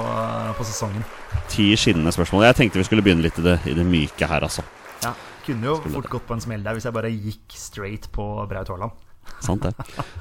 [0.58, 1.04] på sesongen.
[1.52, 2.48] Ti skinnende spørsmål.
[2.48, 4.64] Jeg tenkte vi skulle begynne litt i det, i det myke her, altså.
[5.04, 5.14] Ja,
[5.46, 6.10] Kunne jo fort det.
[6.12, 9.06] gått på en smell der hvis jeg bare gikk straight på Braut Haaland.
[9.40, 9.72] Sant det.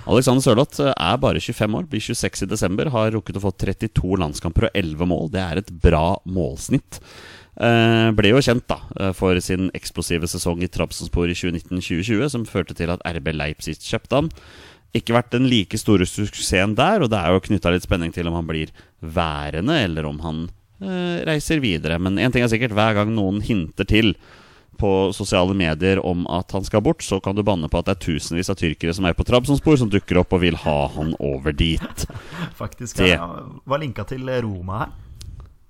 [0.09, 2.91] Alexander Sørloth eh, er bare 25 år, blir 26 i desember.
[2.93, 5.27] Har rukket å få 32 landskamper og 11 mål.
[5.33, 7.01] Det er et bra målsnitt.
[7.59, 12.47] Eh, ble jo kjent da eh, for sin eksplosive sesong i Trabzonspor i 2019-2020, som
[12.47, 14.31] førte til at RB Leipzig kjøpte han.
[14.95, 18.29] Ikke vært den like store suksessen der, og det er jo knytta litt spenning til
[18.29, 20.47] om han blir værende, eller om han
[21.27, 21.97] reiser videre.
[21.99, 24.13] Men én ting er sikkert, hver gang noen hinter til
[24.79, 27.97] på sosiale medier om at han skal bort, så kan du banne på at det
[27.97, 31.11] er tusenvis av tyrkere som er på Trabzonspor, som dukker opp og vil ha han
[31.19, 32.05] over dit.
[32.61, 32.97] Faktisk.
[32.97, 34.95] Det- Jeg var linka til Roma her.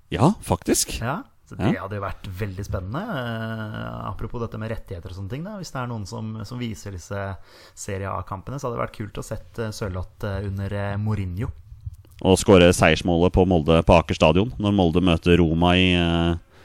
[0.09, 0.95] Ja, faktisk.
[1.01, 1.81] Ja, så Det Ja.
[1.83, 3.01] hadde jo vært veldig spennende.
[3.01, 5.43] Uh, apropos dette med rettigheter og sånne ting.
[5.43, 5.57] Da.
[5.57, 7.35] Hvis det er noen som, som viser disse
[7.77, 11.51] Serie A-kampene, så hadde det vært kult å sett eh, Sørloth eh, under Mourinho.
[12.25, 15.85] Og skåre seiersmålet på Molde på Aker stadion når Molde møter Roma i,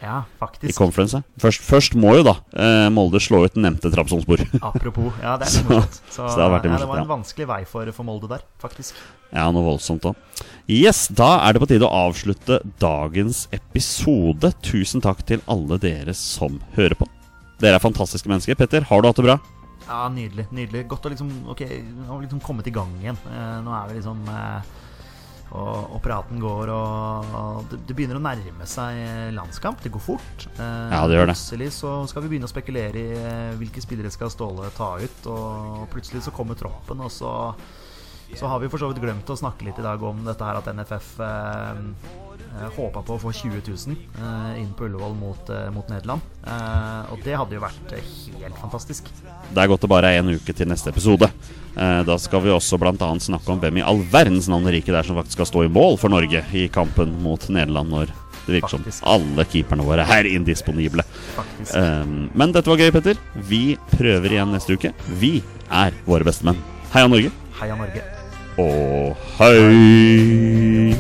[0.04, 0.76] Ja, i faktisk.
[0.78, 1.22] conference.
[1.40, 4.42] Først, først må jo da eh, Molde slå ut nevnte Trabzonspor.
[4.60, 5.10] Apropos.
[5.22, 6.00] Ja, det er litt Så- morsomt.
[6.12, 8.98] Så, så det litt ja, det var en vanskelig vei for, for Molde der, faktisk.
[9.34, 10.44] Ja, noe voldsomt òg.
[10.70, 14.52] Yes, da er det på tide å avslutte dagens episode.
[14.62, 17.08] Tusen takk til alle dere som hører på.
[17.62, 18.56] Dere er fantastiske mennesker.
[18.60, 19.38] Petter, har du hatt det bra?
[19.84, 20.46] Ja, nydelig.
[20.54, 23.18] nydelig Godt å liksom Ok, nå har vi liksom kommet i gang igjen.
[23.28, 24.70] Eh, nå er vi liksom eh,
[25.54, 28.98] og, og praten går, og, og det, det begynner å nærme seg
[29.36, 29.80] landskamp.
[29.84, 30.46] Det går fort.
[30.58, 31.36] Eh, Ja, det gjør det.
[31.38, 35.30] Plutselig så skal vi begynne å spekulere i eh, hvilke spillere skal Ståle ta ut.
[35.30, 37.30] Og plutselig så kommer troppen, og så,
[38.38, 40.58] så har vi for så vidt glemt å snakke litt i dag om dette her
[40.58, 41.82] at NFF eh,
[42.60, 46.24] eh, håpa på å få 20 000 eh, inn på Ullevål mot, eh, mot Nederland.
[46.46, 48.08] Eh, og det hadde jo vært eh,
[48.40, 49.10] helt fantastisk.
[49.54, 51.30] Det er godt det bare er en uke til neste episode.
[51.74, 52.94] Eh, da skal vi også bl.a.
[53.22, 55.72] snakke om hvem i all verdens navn rike det er som faktisk skal stå i
[55.78, 58.12] mål for Norge i kampen mot Nederland når
[58.44, 61.06] det virker som alle keeperne våre er indisponible.
[61.36, 61.76] Faktisk.
[61.80, 62.02] Eh,
[62.34, 63.20] men dette var gøy, Petter.
[63.48, 63.62] Vi
[63.94, 64.92] prøver igjen neste uke.
[65.22, 65.38] Vi
[65.70, 66.60] er våre beste menn.
[66.94, 67.32] Heia Norge.
[67.58, 68.13] Heia Norge.
[68.56, 70.94] Og hei!